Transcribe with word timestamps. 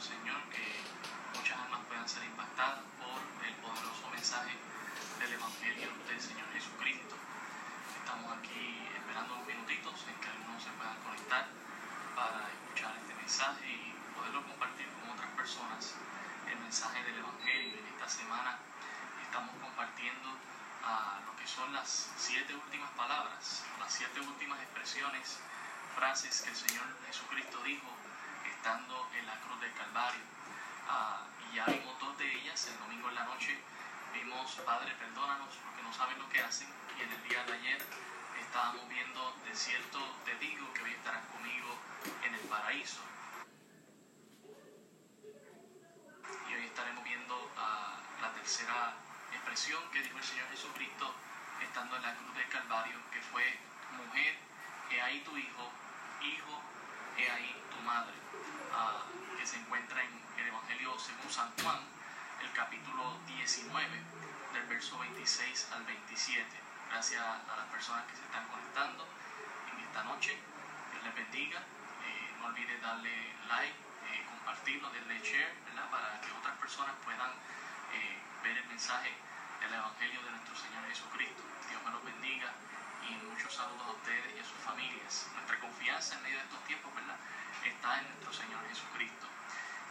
Señor 0.00 0.40
que 0.48 0.64
muchas 1.36 1.60
almas 1.60 1.80
puedan 1.84 2.08
ser 2.08 2.24
impactadas 2.24 2.80
por 2.96 3.20
el 3.44 3.52
poderoso 3.60 4.08
mensaje 4.08 4.56
del 5.20 5.32
Evangelio 5.36 5.92
del 6.08 6.16
Señor 6.16 6.48
Jesucristo. 6.56 7.20
Estamos 8.00 8.32
aquí 8.32 8.80
esperando 8.96 9.34
unos 9.36 9.46
minutitos 9.46 10.00
en 10.08 10.16
que 10.16 10.28
algunos 10.32 10.62
se 10.64 10.70
puedan 10.80 10.96
conectar 11.04 11.44
para 12.16 12.48
escuchar 12.48 12.96
este 12.96 13.12
mensaje 13.12 13.68
y 13.68 13.92
poderlo 14.16 14.40
compartir 14.48 14.88
con 14.88 15.12
otras 15.12 15.28
personas 15.36 15.92
el 16.48 16.56
mensaje 16.56 17.04
del 17.04 17.20
Evangelio. 17.20 17.76
En 17.76 17.86
esta 17.92 18.08
semana 18.08 18.56
estamos 19.20 19.52
compartiendo 19.60 20.32
a 20.80 21.20
lo 21.28 21.36
que 21.36 21.46
son 21.46 21.76
las 21.76 22.08
siete 22.16 22.56
últimas 22.56 22.88
palabras, 22.96 23.68
las 23.78 23.92
siete 23.92 24.18
últimas 24.20 24.64
expresiones, 24.64 25.36
frases 25.94 26.40
que 26.40 26.48
el 26.48 26.56
Señor 26.56 26.88
Jesucristo 27.04 27.62
dijo 27.64 27.99
estando 28.60 29.08
en 29.16 29.26
la 29.26 29.40
cruz 29.40 29.58
del 29.58 29.72
Calvario. 29.72 30.20
Ah, 30.86 31.24
y 31.48 31.56
ya 31.56 31.64
vimos 31.64 31.98
dos 31.98 32.18
de 32.18 32.30
ellas, 32.30 32.68
el 32.68 32.78
domingo 32.78 33.08
en 33.08 33.14
la 33.14 33.24
noche 33.24 33.56
vimos, 34.12 34.52
Padre, 34.66 34.92
perdónanos 35.00 35.48
porque 35.64 35.82
no 35.82 35.90
saben 35.94 36.18
lo 36.18 36.28
que 36.28 36.42
hacen. 36.42 36.68
Y 36.98 37.00
en 37.00 37.10
el 37.10 37.22
día 37.26 37.42
de 37.44 37.54
ayer 37.54 37.80
estábamos 38.38 38.86
viendo, 38.90 39.34
de 39.46 39.56
cierto 39.56 39.98
te 40.26 40.34
digo 40.36 40.70
que 40.74 40.82
hoy 40.82 40.90
estarás 40.92 41.24
conmigo 41.32 41.74
en 42.22 42.34
el 42.34 42.40
paraíso. 42.52 43.00
Y 46.50 46.52
hoy 46.52 46.64
estaremos 46.66 47.02
viendo 47.02 47.50
ah, 47.56 47.96
la 48.20 48.30
tercera 48.34 48.92
expresión 49.32 49.80
que 49.90 50.02
dijo 50.02 50.18
el 50.18 50.24
Señor 50.24 50.50
Jesucristo 50.50 51.14
estando 51.62 51.96
en 51.96 52.02
la 52.02 52.14
cruz 52.14 52.34
del 52.34 52.48
Calvario, 52.50 52.98
que 53.10 53.22
fue, 53.22 53.58
mujer, 53.96 54.36
he 54.90 55.00
ahí 55.00 55.20
tu 55.20 55.34
hijo, 55.34 55.70
hijo, 56.20 56.60
he 57.16 57.30
ahí 57.30 57.56
tu 57.70 57.82
madre. 57.86 58.20
Ah, 58.72 59.02
que 59.38 59.46
se 59.46 59.56
encuentra 59.56 60.02
en 60.02 60.12
el 60.38 60.46
Evangelio 60.48 60.98
según 60.98 61.30
San 61.30 61.50
Juan, 61.62 61.80
el 62.40 62.52
capítulo 62.52 63.18
19, 63.26 63.88
del 64.52 64.66
verso 64.66 64.98
26 64.98 65.68
al 65.72 65.84
27. 65.84 66.46
Gracias 66.90 67.20
a 67.20 67.56
las 67.56 67.66
personas 67.66 68.04
que 68.06 68.16
se 68.16 68.22
están 68.22 68.46
conectando 68.48 69.06
en 69.72 69.84
esta 69.84 70.04
noche. 70.04 70.38
Dios 70.92 71.04
les 71.04 71.14
bendiga. 71.14 71.58
Eh, 71.58 72.34
no 72.38 72.46
olviden 72.46 72.80
darle 72.80 73.34
like, 73.48 73.74
eh, 74.10 74.24
compartirlo, 74.28 74.90
darle 74.90 75.18
share, 75.20 75.54
¿verdad? 75.66 75.90
para 75.90 76.20
que 76.20 76.30
otras 76.32 76.56
personas 76.58 76.94
puedan 77.04 77.30
eh, 77.92 78.18
ver 78.42 78.56
el 78.58 78.66
mensaje 78.66 79.10
del 79.60 79.74
Evangelio 79.74 80.22
de 80.22 80.30
nuestro 80.30 80.56
Señor 80.56 80.86
Jesucristo. 80.88 81.42
Dios 81.68 81.82
me 81.84 81.90
los 81.90 82.04
bendiga 82.04 82.52
y 83.08 83.14
muchos 83.26 83.52
saludos 83.52 83.82
a 83.86 83.90
ustedes 83.90 84.36
y 84.36 84.40
a 84.40 84.44
sus 84.44 84.58
familias. 84.62 85.26
Nuestra 85.34 85.58
confianza 85.58 86.14
en 86.16 86.22
medio 86.22 86.38
de 86.38 86.44
estos 86.44 86.64
tiempos, 86.64 86.94
¿verdad? 86.94 87.16
Está 87.64 87.98
en 87.98 88.08
nuestro 88.08 88.32
Señor 88.32 88.66
Jesucristo. 88.68 89.26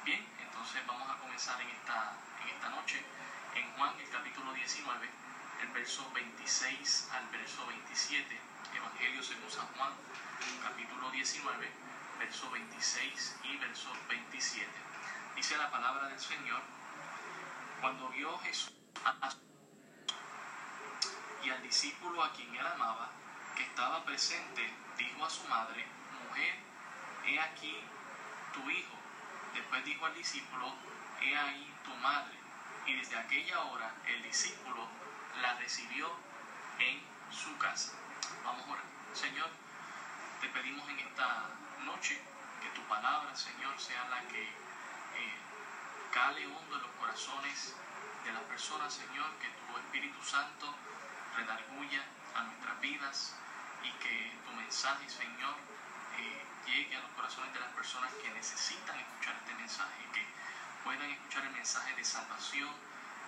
Bien, 0.05 0.25
entonces 0.41 0.85
vamos 0.87 1.09
a 1.09 1.17
comenzar 1.17 1.59
en 1.61 1.69
esta, 1.69 2.13
en 2.43 2.49
esta 2.55 2.69
noche 2.69 3.03
en 3.55 3.71
Juan 3.73 3.93
el 3.99 4.09
capítulo 4.09 4.53
19, 4.53 5.09
el 5.61 5.67
verso 5.69 6.11
26 6.13 7.09
al 7.11 7.27
verso 7.29 7.65
27, 7.67 8.39
Evangelio 8.75 9.23
según 9.23 9.49
San 9.49 9.67
Juan, 9.67 9.91
capítulo 10.63 11.11
19, 11.11 11.71
verso 12.19 12.49
26 12.51 13.35
y 13.43 13.57
verso 13.57 13.89
27. 14.07 14.67
Dice 15.35 15.57
la 15.57 15.71
palabra 15.71 16.07
del 16.07 16.19
Señor, 16.19 16.61
cuando 17.81 18.09
vio 18.09 18.37
Jesús 18.39 18.73
y 21.43 21.49
al 21.49 21.63
discípulo 21.63 22.23
a 22.23 22.33
quien 22.33 22.53
él 22.55 22.67
amaba, 22.67 23.09
que 23.55 23.63
estaba 23.63 24.03
presente, 24.03 24.69
dijo 24.97 25.25
a 25.25 25.29
su 25.29 25.47
madre, 25.47 25.85
mujer, 26.27 26.68
he 27.25 27.39
aquí 27.39 27.79
tu 28.53 28.69
hijo. 28.69 28.95
Después 29.53 29.83
dijo 29.85 30.05
al 30.05 30.13
discípulo, 30.13 30.73
he 31.21 31.35
ahí 31.35 31.73
tu 31.83 31.93
madre. 31.95 32.35
Y 32.85 32.95
desde 32.95 33.17
aquella 33.17 33.59
hora 33.61 33.93
el 34.07 34.23
discípulo 34.23 34.87
la 35.41 35.53
recibió 35.55 36.09
en 36.79 37.01
su 37.31 37.57
casa. 37.57 37.93
Vamos 38.43 38.65
a 38.67 38.71
orar. 38.71 38.85
Señor, 39.13 39.49
te 40.41 40.49
pedimos 40.49 40.87
en 40.89 40.99
esta 40.99 41.49
noche 41.85 42.19
que 42.61 42.69
tu 42.69 42.81
palabra, 42.87 43.35
Señor, 43.35 43.79
sea 43.79 44.07
la 44.09 44.21
que 44.27 44.43
eh, 44.43 45.35
cale 46.13 46.45
hondo 46.47 46.75
en 46.75 46.81
los 46.81 46.91
corazones 46.91 47.75
de 48.25 48.31
las 48.31 48.43
personas, 48.43 48.93
Señor, 48.93 49.29
que 49.39 49.47
tu 49.47 49.77
Espíritu 49.77 50.23
Santo 50.23 50.73
redarguya 51.35 52.03
a 52.35 52.43
nuestras 52.43 52.81
vidas 52.81 53.35
y 53.83 53.91
que 54.03 54.33
tu 54.45 54.51
mensaje, 54.55 55.09
Señor, 55.09 55.55
llegue 56.65 56.95
a 56.95 57.01
los 57.01 57.11
corazones 57.11 57.53
de 57.53 57.59
las 57.59 57.69
personas 57.69 58.11
que 58.21 58.29
necesitan 58.31 58.99
escuchar 58.99 59.35
este 59.35 59.53
mensaje, 59.55 60.01
que 60.13 60.25
puedan 60.83 61.09
escuchar 61.09 61.45
el 61.45 61.51
mensaje 61.51 61.95
de 61.95 62.03
salvación 62.03 62.69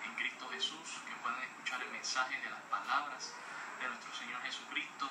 en 0.04 0.14
Cristo 0.14 0.48
Jesús, 0.50 1.00
que 1.06 1.14
puedan 1.22 1.42
escuchar 1.42 1.82
el 1.82 1.90
mensaje 1.90 2.40
de 2.40 2.50
las 2.50 2.60
palabras 2.70 3.32
de 3.80 3.88
nuestro 3.88 4.12
Señor 4.14 4.42
Jesucristo, 4.42 5.10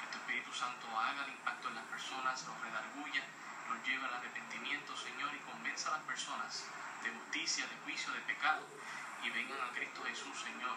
que 0.00 0.06
tu 0.08 0.18
Espíritu 0.18 0.52
Santo 0.52 0.86
haga 0.98 1.24
el 1.24 1.32
impacto 1.32 1.68
en 1.68 1.74
las 1.76 1.84
personas, 1.86 2.44
los 2.44 2.60
redarguya, 2.60 3.22
los 3.70 3.86
lleve 3.86 4.04
al 4.06 4.14
arrepentimiento, 4.14 4.96
Señor, 4.96 5.30
y 5.34 5.38
convenza 5.50 5.88
a 5.88 5.98
las 5.98 6.06
personas 6.06 6.66
de 7.02 7.10
justicia, 7.10 7.66
de 7.66 7.76
juicio, 7.84 8.12
de 8.12 8.20
pecado, 8.20 8.66
y 9.22 9.30
vengan 9.30 9.60
a 9.60 9.72
Cristo 9.72 10.02
Jesús, 10.04 10.34
Señor, 10.42 10.76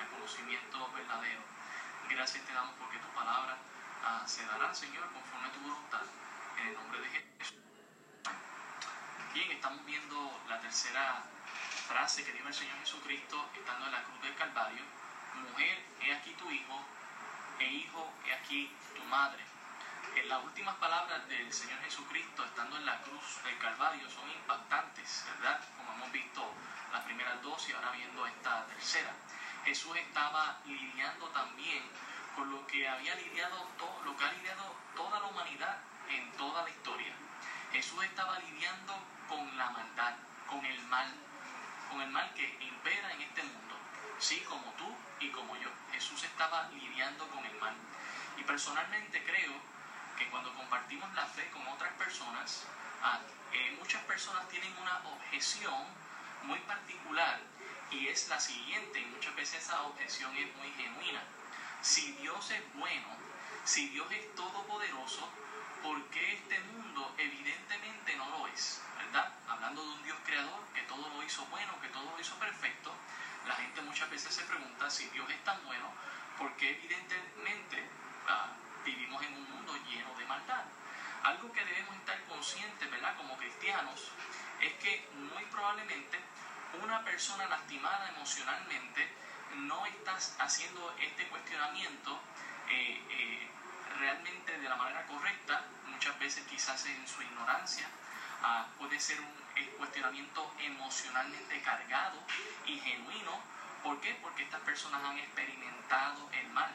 al 0.00 0.08
conocimiento 0.08 0.90
verdadero. 0.92 1.42
Gracias 2.08 2.44
te 2.44 2.52
damos 2.52 2.74
porque 2.78 2.98
tu 2.98 3.08
palabra 3.14 3.56
ah, 4.04 4.22
se 4.26 4.44
dará, 4.46 4.74
Señor, 4.74 5.10
conforme 5.12 5.48
a 5.48 5.52
tu 5.52 5.60
voluntad 5.60 6.02
en 6.58 6.68
el 6.68 6.74
nombre 6.74 7.00
de 7.00 7.08
Jesús. 7.08 7.54
Bien, 9.32 9.50
estamos 9.50 9.84
viendo 9.84 10.40
la 10.48 10.60
tercera 10.60 11.22
frase 11.88 12.24
que 12.24 12.32
dijo 12.32 12.48
el 12.48 12.54
Señor 12.54 12.78
Jesucristo 12.80 13.50
estando 13.54 13.86
en 13.86 13.92
la 13.92 14.02
cruz 14.04 14.20
del 14.22 14.34
Calvario. 14.36 14.82
Mujer, 15.34 15.84
he 16.00 16.14
aquí 16.14 16.32
tu 16.34 16.50
hijo, 16.50 16.80
e 17.58 17.64
hijo, 17.64 18.12
he 18.26 18.32
aquí 18.32 18.70
tu 18.94 19.02
madre. 19.04 19.42
En 20.16 20.28
las 20.28 20.44
últimas 20.44 20.76
palabras 20.76 21.26
del 21.28 21.52
Señor 21.52 21.80
Jesucristo 21.80 22.44
estando 22.44 22.76
en 22.76 22.86
la 22.86 23.00
cruz 23.02 23.42
del 23.44 23.58
Calvario 23.58 24.08
son 24.08 24.30
impactantes, 24.30 25.24
¿verdad? 25.26 25.60
Como 25.76 25.92
hemos 25.94 26.12
visto 26.12 26.54
las 26.92 27.02
primeras 27.04 27.42
dos 27.42 27.68
y 27.68 27.72
ahora 27.72 27.90
viendo 27.90 28.24
esta 28.26 28.66
tercera. 28.66 29.12
Jesús 29.64 29.96
estaba 29.96 30.60
lidiando 30.66 31.26
también 31.30 31.82
con 32.36 32.50
lo 32.50 32.66
que 32.66 32.88
había 32.88 33.14
lidiado 33.16 33.56
todo, 33.78 34.02
lo 34.04 34.16
que 34.16 34.24
ha 34.24 34.32
lidiado 34.32 34.74
toda 34.94 35.20
la 35.20 35.26
humanidad 35.26 35.78
en 36.08 36.30
toda 36.32 36.62
la 36.62 36.70
historia. 36.70 37.14
Jesús 37.72 38.04
estaba 38.04 38.38
lidiando 38.38 38.94
con 39.28 39.56
la 39.56 39.70
maldad, 39.70 40.14
con 40.48 40.64
el 40.64 40.80
mal, 40.82 41.12
con 41.90 42.00
el 42.00 42.10
mal 42.10 42.32
que 42.34 42.56
impera 42.60 43.12
en 43.12 43.22
este 43.22 43.42
mundo. 43.42 43.74
Sí, 44.18 44.40
como 44.48 44.72
tú 44.78 44.86
y 45.20 45.28
como 45.30 45.56
yo. 45.56 45.70
Jesús 45.92 46.22
estaba 46.24 46.68
lidiando 46.70 47.26
con 47.28 47.44
el 47.44 47.56
mal. 47.58 47.74
Y 48.36 48.42
personalmente 48.42 49.22
creo 49.24 49.52
que 50.16 50.28
cuando 50.30 50.54
compartimos 50.54 51.12
la 51.14 51.26
fe 51.26 51.48
con 51.50 51.66
otras 51.66 51.92
personas, 51.94 52.64
ah, 53.02 53.20
eh, 53.52 53.76
muchas 53.78 54.02
personas 54.04 54.48
tienen 54.48 54.72
una 54.78 54.98
objeción 55.04 55.84
muy 56.44 56.58
particular 56.60 57.40
y 57.90 58.08
es 58.08 58.28
la 58.28 58.40
siguiente, 58.40 59.00
y 59.00 59.06
muchas 59.06 59.34
veces 59.36 59.62
esa 59.62 59.82
objeción 59.82 60.36
es 60.36 60.54
muy 60.56 60.70
genuina. 60.72 61.22
Si 61.80 62.12
Dios 62.12 62.50
es 62.50 62.74
bueno, 62.74 63.08
si 63.64 63.88
Dios 63.88 64.10
es 64.10 64.34
todopoderoso, 64.34 65.28
¿por 65.84 66.02
qué 66.06 66.32
este 66.32 66.58
mundo 66.60 67.14
evidentemente 67.18 68.16
no 68.16 68.26
lo 68.30 68.46
es? 68.48 68.80
¿Verdad? 68.96 69.30
Hablando 69.46 69.82
de 69.82 69.92
un 69.92 70.02
Dios 70.02 70.16
creador 70.24 70.60
que 70.74 70.80
todo 70.82 71.06
lo 71.10 71.22
hizo 71.22 71.44
bueno, 71.46 71.78
que 71.82 71.88
todo 71.88 72.10
lo 72.10 72.18
hizo 72.18 72.34
perfecto, 72.36 72.90
la 73.46 73.54
gente 73.54 73.82
muchas 73.82 74.08
veces 74.08 74.34
se 74.34 74.44
pregunta 74.44 74.88
si 74.88 75.04
Dios 75.10 75.28
es 75.28 75.44
tan 75.44 75.62
bueno, 75.66 75.92
¿por 76.38 76.50
qué 76.56 76.70
evidentemente 76.70 77.84
ah, 78.26 78.48
vivimos 78.82 79.22
en 79.24 79.34
un 79.34 79.50
mundo 79.50 79.76
lleno 79.86 80.14
de 80.16 80.24
maldad? 80.24 80.64
Algo 81.22 81.52
que 81.52 81.62
debemos 81.62 81.94
estar 81.96 82.18
conscientes, 82.24 82.90
¿verdad? 82.90 83.14
Como 83.18 83.36
cristianos, 83.36 84.10
es 84.62 84.72
que 84.74 85.06
muy 85.12 85.44
probablemente 85.50 86.18
una 86.82 87.04
persona 87.04 87.46
lastimada 87.46 88.08
emocionalmente 88.08 89.06
no 89.56 89.84
está 89.84 90.16
haciendo 90.38 90.94
este 90.98 91.28
cuestionamiento 91.28 92.18
eh, 92.70 93.00
eh, 93.10 93.48
realmente 93.98 94.58
de 94.58 94.68
la 94.68 94.76
manera 94.76 95.06
correcta, 95.06 95.62
muchas 95.86 96.18
veces 96.18 96.44
quizás 96.46 96.84
en 96.86 97.06
su 97.06 97.22
ignorancia, 97.22 97.88
ah, 98.42 98.66
puede 98.78 98.98
ser 99.00 99.20
un 99.20 99.44
cuestionamiento 99.78 100.54
emocionalmente 100.58 101.60
cargado 101.62 102.18
y 102.66 102.78
genuino. 102.78 103.40
¿Por 103.82 104.00
qué? 104.00 104.16
Porque 104.22 104.44
estas 104.44 104.60
personas 104.62 105.02
han 105.04 105.18
experimentado 105.18 106.28
el 106.32 106.48
mal. 106.50 106.70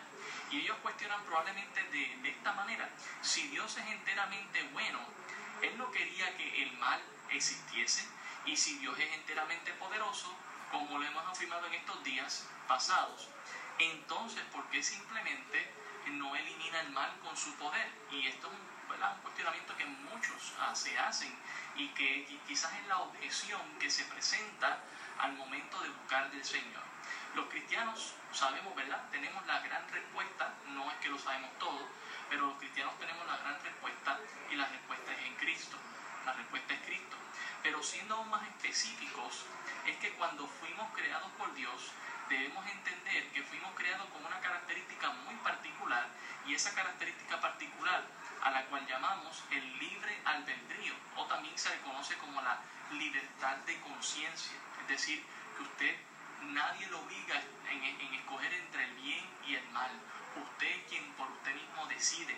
Y 0.52 0.60
ellos 0.62 0.78
cuestionan 0.82 1.22
probablemente 1.24 1.84
de, 1.84 2.18
de 2.22 2.30
esta 2.30 2.54
manera, 2.54 2.88
si 3.22 3.48
Dios 3.48 3.78
es 3.78 3.88
enteramente 3.88 4.64
bueno, 4.74 5.00
Él 5.62 5.78
no 5.78 5.92
quería 5.92 6.36
que 6.38 6.64
el 6.64 6.78
mal 6.78 7.02
existiese, 7.32 8.08
y 8.46 8.56
si 8.56 8.78
Dios 8.80 8.98
es 8.98 9.14
enteramente 9.14 9.74
poderoso, 9.74 10.34
como 10.72 10.98
lo 10.98 11.06
hemos 11.06 11.26
afirmado 11.28 11.68
en 11.68 11.74
estos 11.74 12.04
días 12.04 12.48
pasados, 12.68 13.28
entonces, 13.80 14.44
¿por 14.52 14.66
qué 14.70 14.84
simplemente 14.84 15.72
no 16.12 16.36
elimina 16.36 16.82
el 16.82 16.92
mal 16.92 17.12
con 17.24 17.36
su 17.36 17.54
poder. 17.56 17.90
Y 18.12 18.28
esto 18.28 18.48
es 18.48 18.54
un, 18.54 19.04
un 19.04 19.22
cuestionamiento 19.22 19.76
que 19.78 19.86
muchos 19.86 20.54
ah, 20.60 20.76
se 20.76 20.98
hacen 20.98 21.34
y 21.76 21.88
que 21.90 22.26
quizás 22.48 22.74
es 22.74 22.88
la 22.88 23.00
objeción 23.00 23.62
que 23.80 23.90
se 23.90 24.04
presenta 24.06 24.80
al 25.20 25.34
momento 25.34 25.82
de 25.82 25.90
buscar 25.90 26.30
del 26.32 26.44
Señor. 26.44 26.84
Los 27.36 27.48
cristianos 27.48 28.14
sabemos, 28.34 28.76
¿verdad? 28.76 29.08
Tenemos 29.12 29.46
la 29.46 29.60
gran 29.60 29.88
respuesta, 29.90 30.54
no 30.70 30.90
es 30.92 30.98
que 30.98 31.10
lo 31.10 31.20
sabemos 31.20 31.52
todo, 31.60 31.88
pero 32.30 32.48
los 32.48 32.58
cristianos 32.58 32.98
tenemos 33.00 33.26
la 33.28 33.38
gran 33.38 33.62
respuesta 33.64 34.20
y 34.50 34.56
la 34.56 34.66
respuesta 34.68 35.14
es 35.14 35.26
en 35.26 35.36
Cristo. 35.36 35.78
La 36.26 36.34
respuesta 36.34 36.74
es 36.74 36.82
Cristo. 36.82 37.16
Pero 37.64 37.84
siendo 37.84 38.16
aún 38.16 38.30
más 38.30 38.44
específicos, 38.48 39.46
es 39.86 39.98
que 39.98 40.12
cuando 40.14 40.48
fuimos 40.48 40.92
creados 40.94 41.30
por 41.38 41.54
Dios, 41.54 41.92
debemos 42.30 42.66
entender 42.68 43.28
que 43.32 43.42
fuimos 43.44 43.74
creados 43.76 44.08
con 44.10 44.24
una 44.24 44.40
característica 44.40 45.10
muy 45.26 45.36
particular 45.36 46.08
y 46.46 46.54
esa 46.54 46.74
característica 46.76 47.42
particular 47.42 48.04
a 48.44 48.52
la 48.52 48.66
cual 48.66 48.86
llamamos 48.88 49.44
el 49.52 49.80
libre 49.80 50.22
albedrío 50.24 50.94
o 51.18 51.26
también 51.26 51.58
se 51.58 51.70
le 51.70 51.82
conoce 51.82 52.16
como 52.18 52.42
la 52.42 52.60
libertad 52.92 53.58
de 53.66 53.80
conciencia. 53.82 54.58
Es 54.82 54.88
decir, 54.88 55.26
que 55.58 55.64
usted 55.64 55.96
nadie 56.54 56.88
lo 56.88 57.00
obliga 57.02 57.42
en, 57.70 57.84
en, 57.84 58.14
escoger 58.14 58.54
entre 58.54 58.86
el 58.86 58.94
bien 58.96 59.26
y 59.48 59.56
el 59.56 59.68
mal. 59.70 59.92
Usted 60.36 60.68
es 60.68 60.88
quien 60.88 61.12
por 61.14 61.30
usted 61.32 61.54
mismo 61.54 61.86
decide. 61.88 62.38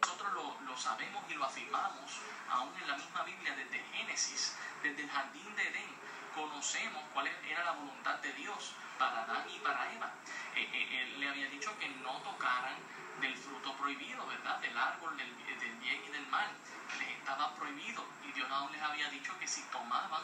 Nosotros 0.00 0.32
lo, 0.34 0.60
lo 0.60 0.76
sabemos 0.76 1.24
y 1.30 1.34
lo 1.34 1.44
afirmamos 1.44 2.20
aún 2.50 2.72
en 2.80 2.88
la 2.88 2.96
misma 2.96 3.22
Biblia 3.22 3.54
desde 3.56 3.82
Génesis, 3.92 4.56
desde 4.82 5.02
el 5.02 5.10
jardín 5.10 5.56
de 5.56 5.68
Edén 5.68 5.94
conocemos 6.64 7.02
cuál 7.12 7.26
era 7.46 7.62
la 7.62 7.72
voluntad 7.72 8.14
de 8.20 8.32
Dios 8.32 8.72
para 8.98 9.24
Adán 9.24 9.44
y 9.54 9.58
para 9.58 9.92
Eva. 9.92 10.10
Eh, 10.56 10.66
eh, 10.72 11.02
él 11.02 11.20
le 11.20 11.28
había 11.28 11.46
dicho 11.50 11.78
que 11.78 11.90
no 12.00 12.12
tocaran 12.22 12.76
del 13.20 13.36
fruto 13.36 13.76
prohibido, 13.76 14.26
¿verdad? 14.26 14.58
Del 14.60 14.78
árbol 14.78 15.14
del, 15.18 15.30
bien 15.34 16.00
y 16.08 16.10
del 16.10 16.26
mal. 16.28 16.48
Les 16.98 17.08
estaba 17.18 17.54
prohibido 17.54 18.02
y 18.26 18.32
Dios 18.32 18.50
aún 18.50 18.72
les 18.72 18.80
había 18.80 19.10
dicho 19.10 19.38
que 19.38 19.46
si 19.46 19.60
tomaban 19.64 20.22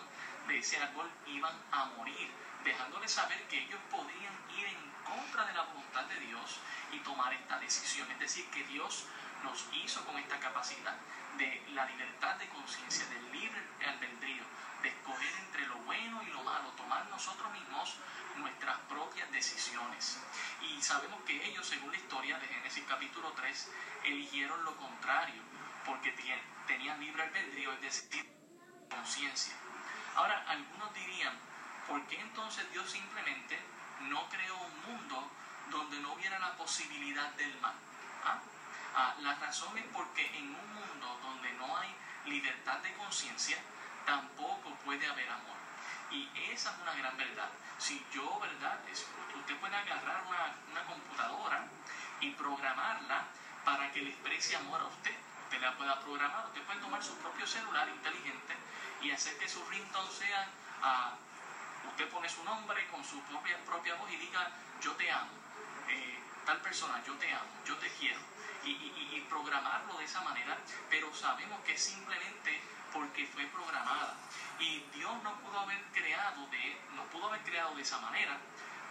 de 0.48 0.58
ese 0.58 0.78
árbol 0.78 1.10
iban 1.26 1.54
a 1.72 1.84
morir, 1.96 2.31
dejándoles 2.64 3.12
saber 3.12 3.46
que 3.48 3.58
ellos 3.58 3.81
podían 3.90 4.32
ir 4.56 4.64
en 4.64 4.92
contra 5.04 5.44
de 5.44 5.52
la 5.52 5.64
voluntad 5.64 6.04
de 6.04 6.20
Dios 6.20 6.58
y 6.90 7.00
tomar 7.00 7.34
esta 7.34 7.58
decisión. 7.58 8.10
Es 8.12 8.19
decir, 8.19 8.48
que 8.48 8.64
Dios 8.64 9.04
nos 9.44 9.66
hizo 9.75 10.06
con 10.06 10.16
esta 10.16 10.40
capacidad 10.40 10.96
de 11.37 11.62
la 11.75 11.84
libertad 11.84 12.37
de 12.37 12.48
conciencia, 12.48 13.04
del 13.08 13.31
libre 13.31 13.60
albedrío, 13.87 14.44
de 14.82 14.88
escoger 14.88 15.34
entre 15.46 15.66
lo 15.66 15.76
bueno 15.80 16.22
y 16.22 16.30
lo 16.30 16.42
malo, 16.42 16.70
tomar 16.76 17.06
nosotros 17.10 17.52
mismos 17.52 17.96
nuestras 18.36 18.78
propias 18.88 19.30
decisiones. 19.30 20.18
Y 20.62 20.82
sabemos 20.82 21.20
que 21.24 21.44
ellos, 21.46 21.66
según 21.66 21.90
la 21.90 21.98
historia 21.98 22.38
de 22.38 22.46
Génesis 22.46 22.84
capítulo 22.88 23.32
3, 23.32 23.70
eligieron 24.04 24.64
lo 24.64 24.76
contrario, 24.76 25.42
porque 25.84 26.12
tenían 26.66 27.00
libre 27.00 27.22
albedrío, 27.22 27.72
es 27.72 27.80
decir, 27.80 28.30
conciencia. 28.88 29.54
Ahora, 30.16 30.44
algunos 30.48 30.92
dirían, 30.94 31.34
¿por 31.86 32.04
qué 32.06 32.20
entonces 32.20 32.70
Dios 32.72 32.90
simplemente 32.90 33.58
no 34.02 34.28
creó 34.28 34.56
un 34.56 34.82
mundo 34.82 35.30
donde 35.70 36.00
no 36.00 36.14
hubiera 36.14 36.38
la 36.38 36.56
posibilidad 36.56 37.30
del 37.34 37.58
mal? 37.60 37.74
¿Ah? 38.24 38.38
Ah, 38.94 39.14
la 39.20 39.34
razón 39.36 39.76
es 39.78 39.84
porque 39.92 40.26
en 40.36 40.54
un 40.54 40.74
mundo 40.74 41.20
donde 41.22 41.52
no 41.54 41.76
hay 41.76 41.94
libertad 42.26 42.78
de 42.80 42.92
conciencia, 42.94 43.58
tampoco 44.10 44.74
puede 44.84 45.06
haber 45.06 45.28
amor. 45.30 45.56
Y 46.10 46.28
esa 46.50 46.70
es 46.72 46.78
una 46.82 46.94
gran 46.94 47.16
verdad. 47.16 47.48
Si 47.78 48.04
yo, 48.12 48.40
¿verdad? 48.40 48.80
usted 48.90 49.56
puede 49.58 49.76
agarrar 49.76 50.24
una, 50.26 50.54
una 50.72 50.84
computadora 50.84 51.64
y 52.20 52.30
programarla 52.32 53.24
para 53.64 53.92
que 53.92 54.02
le 54.02 54.10
exprese 54.10 54.56
amor 54.56 54.80
a 54.80 54.86
usted. 54.86 55.14
Usted 55.44 55.60
la 55.60 55.76
pueda 55.76 56.00
programar, 56.00 56.46
usted 56.46 56.62
puede 56.62 56.80
tomar 56.80 57.02
su 57.04 57.14
propio 57.18 57.46
celular 57.46 57.88
inteligente 57.88 58.54
y 59.00 59.12
hacer 59.12 59.38
que 59.38 59.48
su 59.48 59.64
ringtone 59.66 60.10
sea, 60.10 60.48
a 60.82 61.14
usted 61.88 62.08
pone 62.08 62.28
su 62.28 62.42
nombre 62.42 62.86
con 62.88 63.04
su 63.04 63.20
propia, 63.22 63.56
propia 63.64 63.94
voz 63.94 64.10
y 64.10 64.16
diga, 64.16 64.50
yo 64.80 64.92
te 64.96 65.10
amo. 65.10 65.30
Eh, 65.88 66.18
tal 66.46 66.60
persona, 66.62 67.00
yo 67.06 67.14
te 67.14 67.32
amo, 67.32 67.50
yo 67.64 67.76
te 67.76 67.88
quiero. 67.94 68.20
Y, 68.64 68.70
y 68.70 69.26
programarlo 69.28 69.96
de 69.98 70.04
esa 70.04 70.20
manera, 70.20 70.58
pero 70.90 71.14
sabemos 71.14 71.60
que 71.64 71.78
simplemente 71.78 72.60
porque 72.92 73.26
fue 73.26 73.44
programada. 73.46 74.14
Y 74.58 74.84
Dios 74.94 75.22
no 75.22 75.34
pudo 75.40 75.60
haber 75.60 75.82
creado 75.92 76.46
de, 76.48 76.81
no 76.94 77.04
pudo 77.04 77.28
haber 77.28 77.42
creado 77.42 77.75
de 77.75 77.82
esa 77.82 77.98
manera, 77.98 78.37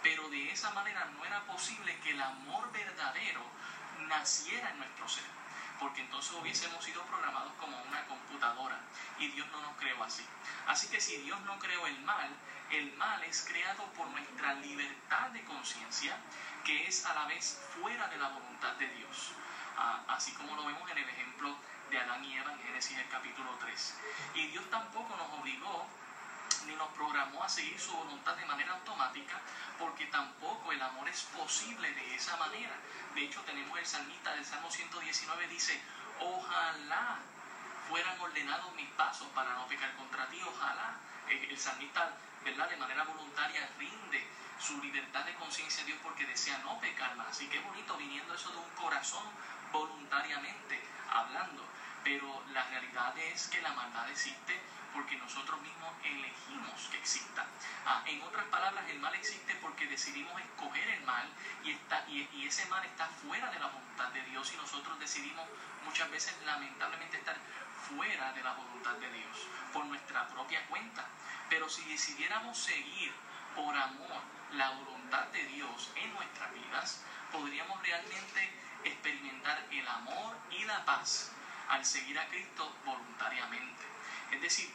pero 0.02 0.28
de 0.30 0.50
esa 0.50 0.70
manera 0.70 1.04
no 1.16 1.24
era 1.24 1.40
posible 1.44 1.96
que 2.00 2.10
el 2.10 2.20
amor 2.20 2.72
verdadero 2.72 3.42
naciera 4.08 4.70
en 4.70 4.78
nuestro 4.78 5.08
ser, 5.08 5.24
porque 5.78 6.00
entonces 6.00 6.32
hubiésemos 6.32 6.84
sido 6.84 7.02
programados 7.04 7.52
como 7.60 7.80
una 7.82 8.04
computadora 8.06 8.78
y 9.18 9.28
Dios 9.28 9.46
no 9.52 9.60
nos 9.60 9.76
creó 9.76 10.02
así. 10.02 10.24
Así 10.66 10.88
que 10.88 11.00
si 11.00 11.18
Dios 11.18 11.40
no 11.42 11.58
creó 11.58 11.86
el 11.86 12.00
mal, 12.00 12.30
el 12.70 12.92
mal 12.94 13.22
es 13.24 13.44
creado 13.48 13.84
por 13.92 14.08
nuestra 14.08 14.54
libertad 14.54 15.30
de 15.30 15.44
conciencia, 15.44 16.16
que 16.64 16.86
es 16.86 17.04
a 17.04 17.14
la 17.14 17.26
vez 17.26 17.60
fuera 17.74 18.08
de 18.08 18.16
la 18.16 18.28
voluntad 18.28 18.72
de 18.74 18.88
Dios. 18.88 19.32
Ah, 19.76 20.02
así 20.08 20.32
como 20.32 20.54
lo 20.56 20.66
vemos 20.66 20.90
en 20.90 20.98
el 20.98 21.08
ejemplo 21.08 21.56
de 21.90 21.98
Adán 21.98 22.24
y 22.24 22.36
Eva 22.36 22.52
en 22.52 22.60
Génesis 22.60 22.98
el 22.98 23.08
capítulo 23.08 23.19
3. 23.70 23.94
Y 24.34 24.46
Dios 24.48 24.64
tampoco 24.70 25.16
nos 25.16 25.38
obligó 25.38 25.86
ni 26.66 26.74
nos 26.74 26.88
programó 26.92 27.42
a 27.44 27.48
seguir 27.48 27.78
su 27.78 27.92
voluntad 27.92 28.36
de 28.36 28.44
manera 28.44 28.72
automática, 28.72 29.40
porque 29.78 30.06
tampoco 30.06 30.72
el 30.72 30.82
amor 30.82 31.08
es 31.08 31.22
posible 31.36 31.90
de 31.92 32.14
esa 32.14 32.36
manera. 32.36 32.74
De 33.14 33.22
hecho, 33.22 33.40
tenemos 33.42 33.78
el 33.78 33.86
salmista 33.86 34.34
del 34.34 34.44
Salmo 34.44 34.70
119, 34.70 35.48
dice, 35.48 35.80
ojalá 36.20 37.18
fueran 37.88 38.20
ordenados 38.20 38.72
mis 38.74 38.88
pasos 38.90 39.28
para 39.34 39.54
no 39.54 39.66
pecar 39.66 39.94
contra 39.96 40.26
ti, 40.26 40.40
ojalá. 40.42 40.96
Eh, 41.28 41.48
el 41.50 41.58
salmista, 41.58 42.12
¿verdad? 42.44 42.68
De 42.68 42.76
manera 42.76 43.04
voluntaria 43.04 43.68
rinde 43.78 44.26
su 44.58 44.80
libertad 44.82 45.24
de 45.24 45.34
conciencia 45.34 45.82
a 45.82 45.86
Dios 45.86 45.98
porque 46.02 46.26
desea 46.26 46.58
no 46.58 46.78
pecar 46.80 47.16
más. 47.16 47.28
Así 47.28 47.48
que 47.48 47.58
bonito 47.60 47.96
viniendo 47.96 48.34
eso 48.34 48.50
de 48.50 48.58
un 48.58 48.70
corazón 48.70 49.24
voluntariamente 49.72 50.80
hablando 51.10 51.69
pero 52.04 52.42
la 52.52 52.64
realidad 52.64 53.16
es 53.18 53.48
que 53.48 53.60
la 53.62 53.72
maldad 53.72 54.08
existe 54.10 54.60
porque 54.92 55.16
nosotros 55.16 55.60
mismos 55.60 55.92
elegimos 56.04 56.88
que 56.90 56.98
exista. 56.98 57.46
Ah, 57.86 58.02
en 58.06 58.22
otras 58.22 58.44
palabras, 58.46 58.84
el 58.88 58.98
mal 58.98 59.14
existe 59.14 59.54
porque 59.56 59.86
decidimos 59.86 60.40
escoger 60.40 60.88
el 60.88 61.04
mal 61.04 61.28
y, 61.64 61.70
está, 61.70 62.04
y, 62.08 62.28
y, 62.32 62.46
ese 62.46 62.66
mal 62.66 62.84
está 62.84 63.06
fuera 63.06 63.50
de 63.50 63.58
la 63.58 63.66
voluntad 63.68 64.08
de 64.08 64.22
Dios 64.24 64.52
y 64.52 64.56
nosotros 64.56 64.98
decidimos 64.98 65.46
muchas 65.84 66.10
veces 66.10 66.34
lamentablemente 66.44 67.18
estar 67.18 67.36
fuera 67.88 68.32
de 68.32 68.42
la 68.42 68.52
voluntad 68.54 68.94
de 68.94 69.12
Dios 69.12 69.46
por 69.72 69.84
nuestra 69.86 70.28
propia 70.28 70.66
cuenta. 70.66 71.06
Pero 71.48 71.68
si 71.68 71.84
decidiéramos 71.84 72.58
seguir 72.58 73.12
por 73.54 73.76
amor 73.76 74.22
la 74.52 74.70
voluntad 74.70 75.26
de 75.28 75.44
Dios 75.46 75.90
en 75.96 76.12
nuestras 76.14 76.52
vidas, 76.52 77.02
podríamos 77.32 77.80
realmente 77.82 78.50
experimentar 78.84 79.66
el 79.70 79.86
amor 79.86 80.36
y 80.50 80.64
la 80.64 80.84
paz 80.84 81.32
al 81.70 81.84
seguir 81.84 82.18
a 82.18 82.28
Cristo 82.28 82.70
voluntariamente. 82.84 83.84
Es 84.32 84.40
decir, 84.42 84.70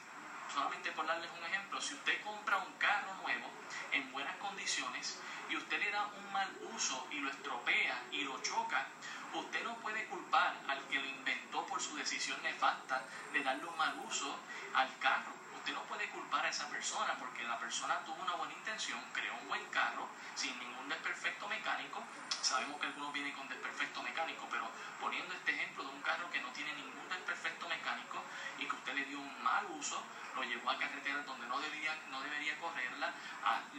solamente 0.54 0.92
por 0.94 1.06
darles 1.06 1.30
un 1.38 1.46
ejemplo, 1.46 1.82
si 1.82 1.94
usted 1.94 2.22
compra 2.24 2.58
un 2.58 2.74
carro 2.74 3.14
nuevo 3.22 3.48
en 3.92 4.12
buenas 4.12 4.36
condiciones 4.38 5.20
y 5.50 5.58
usted 5.58 5.80
le 5.80 5.92
da 5.92 6.06
un 6.06 6.32
mal 6.32 6.50
uso 6.74 7.08
y 7.12 7.20
lo 7.20 7.30
estropea 7.30 8.02
y 8.12 8.24
lo 8.24 8.42
choca, 8.42 8.88
usted 9.34 9.64
no 9.64 9.75
puede 9.78 10.06
culpar 10.06 10.56
al 10.68 10.82
que 10.88 11.00
lo 11.00 11.06
inventó 11.06 11.66
por 11.66 11.82
su 11.82 11.96
decisión 11.96 12.42
nefasta 12.42 13.04
de 13.34 13.44
darle 13.44 13.66
un 13.66 13.78
mal 13.78 13.94
uso 14.08 14.40
al 14.74 14.98
carro. 15.00 15.45
Usted 15.65 15.77
no 15.77 15.84
puede 15.86 16.07
culpar 16.10 16.45
a 16.45 16.50
esa 16.50 16.69
persona 16.69 17.15
porque 17.17 17.41
la 17.41 17.57
persona 17.57 17.98
tuvo 18.05 18.22
una 18.22 18.36
buena 18.36 18.53
intención, 18.53 19.01
creó 19.12 19.34
un 19.41 19.48
buen 19.48 19.65
carro 19.72 20.07
sin 20.36 20.55
ningún 20.60 20.88
desperfecto 20.88 21.48
mecánico. 21.48 22.03
Sabemos 22.39 22.79
que 22.79 22.86
algunos 22.86 23.12
vienen 23.12 23.34
con 23.34 23.50
desperfecto 23.50 24.03
mecánico, 24.03 24.48
pero 24.51 24.69
poniendo 25.01 25.34
este 25.34 25.55
ejemplo 25.55 25.84
de 25.84 25.89
un 25.89 26.01
carro 26.03 26.29
que 26.29 26.39
no 26.39 26.50
tiene 26.50 26.72
ningún 26.75 27.10
desperfecto 27.10 27.67
mecánico 27.67 28.22
y 28.60 28.65
que 28.67 28.75
usted 28.75 28.93
le 28.93 29.05
dio 29.05 29.17
un 29.17 29.41
mal 29.41 29.65
uso, 29.72 30.03
lo 30.36 30.43
llevó 30.43 30.69
a 30.69 30.77
carreteras 30.77 31.25
donde 31.25 31.48
no 31.48 31.60
debería, 31.60 31.95
no 32.12 32.22
debería 32.22 32.60
correrla, 32.60 33.12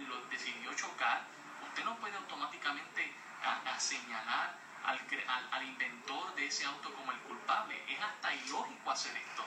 lo 0.09 0.27
decidió 0.27 0.75
chocar, 0.75 1.23
usted 1.69 1.85
no 1.85 1.95
puede 1.99 2.17
automáticamente 2.17 3.15
a, 3.45 3.79
señalar 3.79 4.59
al, 4.83 4.99
al, 5.29 5.49
al 5.53 5.63
inventor 5.63 6.35
de 6.35 6.47
ese 6.47 6.65
auto 6.65 6.93
como 6.97 7.13
el 7.13 7.19
culpable. 7.21 7.81
Es 7.87 8.03
hasta 8.03 8.35
ilógico 8.35 8.91
hacer 8.91 9.17
esto. 9.17 9.45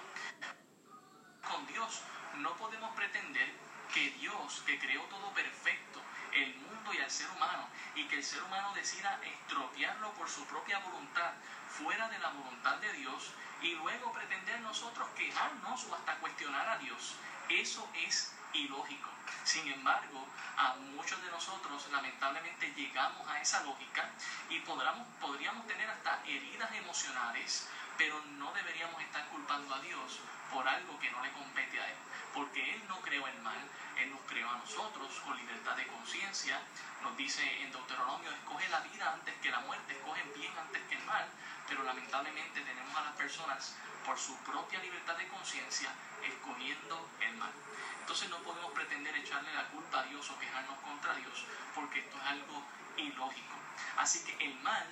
Con 1.41 1.67
Dios 1.67 2.03
no 2.38 2.55
podemos 2.55 2.95
pretender 2.95 3.51
que 3.93 4.12
Dios, 4.12 4.63
que 4.65 4.79
creó 4.79 5.01
todo 5.03 5.31
perfecto, 5.33 6.01
el 6.33 6.55
mundo 6.55 6.93
y 6.93 7.00
al 7.00 7.09
ser 7.09 7.29
humano, 7.31 7.67
y 7.95 8.05
que 8.07 8.17
el 8.17 8.24
ser 8.24 8.43
humano 8.43 8.74
decida 8.74 9.19
estropearlo 9.24 10.12
por 10.13 10.29
su 10.29 10.45
propia 10.45 10.79
voluntad, 10.79 11.31
fuera 11.69 12.07
de 12.09 12.19
la 12.19 12.29
voluntad 12.29 12.77
de 12.77 12.93
Dios, 12.93 13.33
y 13.62 13.75
luego 13.75 14.12
pretender 14.13 14.62
nosotros 14.62 15.07
quejarnos 15.17 15.86
o 15.86 15.95
hasta 15.95 16.15
cuestionar 16.17 16.69
a 16.69 16.77
Dios. 16.77 17.15
Eso 17.50 17.89
es 17.95 18.33
ilógico. 18.53 19.09
Sin 19.43 19.67
embargo, 19.71 20.25
a 20.57 20.75
muchos 20.75 21.21
de 21.24 21.31
nosotros 21.31 21.88
lamentablemente 21.91 22.71
llegamos 22.74 23.27
a 23.27 23.41
esa 23.41 23.63
lógica 23.63 24.09
y 24.50 24.59
podríamos, 24.59 25.07
podríamos 25.19 25.65
tener 25.67 25.89
hasta 25.89 26.21
heridas 26.25 26.71
emocionales, 26.74 27.67
pero 27.98 28.21
no 28.38 28.53
deberíamos 28.53 29.01
estar 29.01 29.27
culpando 29.29 29.74
a 29.74 29.81
Dios 29.81 30.19
por 30.53 30.67
algo 30.67 31.00
que 31.00 31.12
no 31.12 31.21
le 31.21 31.31
compete 31.31 31.79
a 31.79 31.89
Él. 31.89 31.95
Porque 32.39 32.63
Él 32.74 32.81
no 32.88 33.01
creó 33.01 33.27
el 33.27 33.38
mal, 33.41 33.60
Él 33.98 34.12
nos 34.12 34.22
creó 34.22 34.50
a 34.50 34.60
nosotros 34.60 35.12
con 35.25 35.36
libertad 35.36 35.75
de 35.75 35.86
conciencia. 35.88 36.58
Nos 37.03 37.17
dice 37.17 37.43
en 37.62 37.69
Deuteronomio, 37.69 38.31
escoge 38.31 38.69
la 38.69 38.79
vida 38.79 39.12
antes 39.12 39.36
que 39.41 39.51
la 39.51 39.60
muerte, 39.60 39.91
escoge 39.91 40.24
bien 40.38 40.58
antes 40.58 40.81
que 40.88 40.96
el 40.96 41.03
mal. 41.03 41.27
Pero 41.67 41.84
lamentablemente 41.84 42.62
tenemos 42.62 42.96
a 42.96 43.01
las 43.01 43.15
personas 43.15 43.75
por 44.05 44.17
su 44.17 44.38
propia 44.38 44.79
libertad 44.79 45.17
de 45.17 45.27
conciencia 45.27 45.89
escogiendo 46.24 47.10
el 47.19 47.36
mal. 47.36 47.51
Entonces 48.00 48.29
no 48.29 48.38
podemos 48.38 48.72
pretender 48.72 49.17
echarle 49.17 49.53
la 49.53 49.67
culpa 49.67 50.00
a 50.00 50.03
Dios 50.03 50.29
o 50.29 50.39
quejarnos 50.39 50.79
contra 50.79 51.15
Dios, 51.15 51.43
porque 51.75 52.00
esto 52.00 52.17
es 52.19 52.24
algo 52.24 52.63
ilógico. 52.96 53.55
Así 53.98 54.24
que 54.24 54.46
el 54.46 54.55
mal 54.62 54.88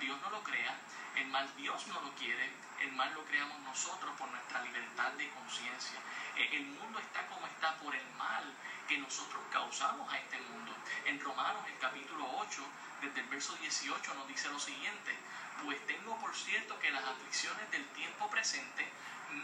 Dios 0.00 0.20
no 0.22 0.30
lo 0.30 0.42
crea, 0.42 0.74
el 1.16 1.26
mal 1.26 1.48
Dios 1.56 1.86
no 1.88 2.00
lo 2.00 2.10
quiere, 2.14 2.50
el 2.80 2.92
mal 2.92 3.12
lo 3.14 3.24
creamos 3.24 3.58
nosotros 3.60 4.12
por 4.18 4.28
nuestra 4.28 4.62
libertad 4.62 5.12
de 5.12 5.28
conciencia. 5.30 5.98
Eh, 6.36 6.48
el 6.52 6.66
mundo 6.66 6.98
está 6.98 7.26
como 7.26 7.46
está 7.46 7.76
por 7.78 7.94
el 7.94 8.06
mal 8.18 8.44
que 8.88 8.98
nosotros 8.98 9.42
causamos 9.50 10.12
a 10.12 10.18
este 10.18 10.40
mundo. 10.40 10.72
En 11.06 11.20
Romanos, 11.20 11.62
el 11.68 11.78
capítulo 11.78 12.26
8, 12.38 12.62
desde 13.02 13.20
el 13.20 13.28
verso 13.28 13.54
18, 13.56 14.14
nos 14.14 14.28
dice 14.28 14.48
lo 14.48 14.58
siguiente, 14.58 15.16
pues 15.64 15.86
tengo 15.86 16.16
por 16.18 16.34
cierto 16.34 16.78
que 16.80 16.90
las 16.90 17.04
aflicciones 17.04 17.70
del 17.70 17.84
tiempo 17.88 18.28
presente 18.30 18.88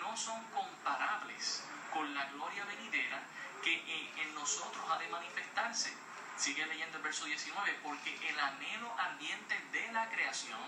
no 0.00 0.16
son 0.16 0.42
comparables 0.46 1.64
con 1.92 2.12
la 2.14 2.24
gloria 2.26 2.64
venidera 2.64 3.22
que 3.62 3.74
en 4.16 4.34
nosotros 4.34 4.84
ha 4.90 4.98
de 4.98 5.08
manifestarse. 5.08 6.07
Sigue 6.38 6.64
leyendo 6.66 6.98
el 6.98 7.02
verso 7.02 7.24
19, 7.24 7.80
porque 7.82 8.16
el 8.28 8.38
anhelo 8.38 8.94
ardiente 8.96 9.58
de 9.72 9.92
la 9.92 10.08
creación 10.08 10.60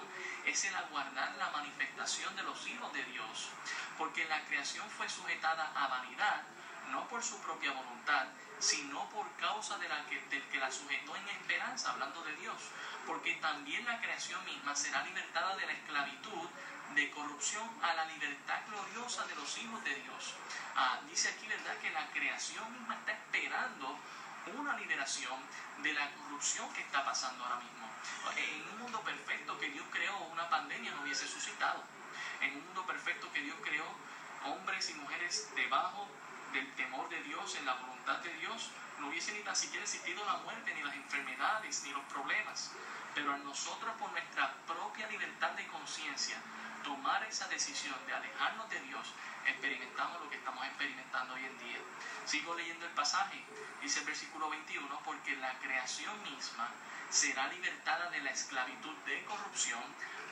es 0.44 0.64
el 0.64 0.74
aguardar 0.74 1.36
la 1.36 1.50
manifestación 1.50 2.34
de 2.34 2.42
los 2.42 2.66
hijos 2.66 2.92
de 2.92 3.04
Dios, 3.04 3.50
porque 3.96 4.24
la 4.26 4.44
creación 4.46 4.90
fue 4.90 5.08
sujetada 5.08 5.70
a 5.76 5.86
vanidad, 5.86 6.42
no 6.90 7.06
por 7.06 7.22
su 7.22 7.40
propia 7.40 7.70
voluntad, 7.70 8.26
sino 8.58 9.08
por 9.10 9.30
causa 9.36 9.78
de 9.78 9.88
la 9.88 10.04
que, 10.06 10.20
del 10.22 10.42
que 10.48 10.58
la 10.58 10.72
sujetó 10.72 11.14
en 11.14 11.28
esperanza, 11.28 11.92
hablando 11.92 12.20
de 12.24 12.34
Dios, 12.36 12.60
porque 13.06 13.34
también 13.34 13.84
la 13.84 14.00
creación 14.00 14.44
misma 14.44 14.74
será 14.74 15.04
libertada 15.04 15.54
de 15.56 15.66
la 15.66 15.72
esclavitud 15.72 16.48
de 16.96 17.10
corrupción 17.12 17.70
a 17.80 17.94
la 17.94 18.06
libertad 18.06 18.60
gloriosa 18.68 19.24
de 19.28 19.36
los 19.36 19.56
hijos 19.58 19.84
de 19.84 19.94
Dios. 19.94 20.34
Ah, 20.74 20.98
dice 21.08 21.28
aquí, 21.28 21.46
¿verdad?, 21.46 21.78
que 21.78 21.90
la 21.90 22.10
creación 22.10 22.72
misma 22.72 22.96
está 22.96 23.12
esperando 23.12 23.96
una 24.58 24.76
liberación 24.76 25.38
de 25.82 25.92
la 25.92 26.10
corrupción 26.12 26.72
que 26.72 26.80
está 26.80 27.04
pasando 27.04 27.44
ahora 27.44 27.60
mismo. 27.60 27.88
En 28.36 28.72
un 28.72 28.78
mundo 28.80 29.00
perfecto 29.02 29.58
que 29.58 29.68
Dios 29.70 29.86
creó, 29.90 30.16
una 30.32 30.48
pandemia 30.48 30.92
no 30.92 31.02
hubiese 31.02 31.26
suscitado. 31.26 31.82
En 32.40 32.56
un 32.56 32.64
mundo 32.66 32.86
perfecto 32.86 33.30
que 33.32 33.42
Dios 33.42 33.56
creó, 33.62 33.84
hombres 34.44 34.90
y 34.90 34.94
mujeres 34.94 35.50
debajo 35.54 36.08
del 36.52 36.72
temor 36.74 37.08
de 37.08 37.22
Dios, 37.22 37.54
en 37.56 37.66
la 37.66 37.74
voluntad 37.74 38.18
de 38.18 38.32
Dios, 38.34 38.70
no 38.98 39.08
hubiese 39.08 39.32
ni 39.32 39.40
tan 39.40 39.56
siquiera 39.56 39.84
existido 39.84 40.24
la 40.24 40.38
muerte, 40.38 40.74
ni 40.74 40.82
las 40.82 40.94
enfermedades, 40.94 41.82
ni 41.84 41.90
los 41.90 42.04
problemas. 42.04 42.72
Pero 43.14 43.32
a 43.32 43.38
nosotros, 43.38 43.92
por 43.98 44.10
nuestra 44.12 44.54
propia 44.66 45.06
libertad 45.08 45.50
de 45.52 45.66
conciencia, 45.68 46.36
tomar 46.82 47.22
esa 47.24 47.48
decisión 47.48 47.96
de 48.06 48.14
alejarnos 48.14 48.68
de 48.70 48.80
Dios, 48.80 49.12
experimentamos 49.46 50.20
lo 50.20 50.30
que 50.30 50.36
estamos 50.36 50.64
experimentando 50.66 51.34
hoy 51.34 51.44
en 51.44 51.58
día. 51.58 51.78
Sigo 52.26 52.54
leyendo 52.54 52.86
el 52.86 52.92
pasaje, 52.92 53.42
dice 53.82 54.00
el 54.00 54.06
versículo 54.06 54.50
21, 54.50 55.00
porque 55.04 55.36
la 55.36 55.58
creación 55.58 56.22
misma 56.22 56.68
será 57.10 57.48
libertada 57.48 58.10
de 58.10 58.20
la 58.20 58.30
esclavitud 58.30 58.94
de 59.06 59.24
corrupción 59.24 59.82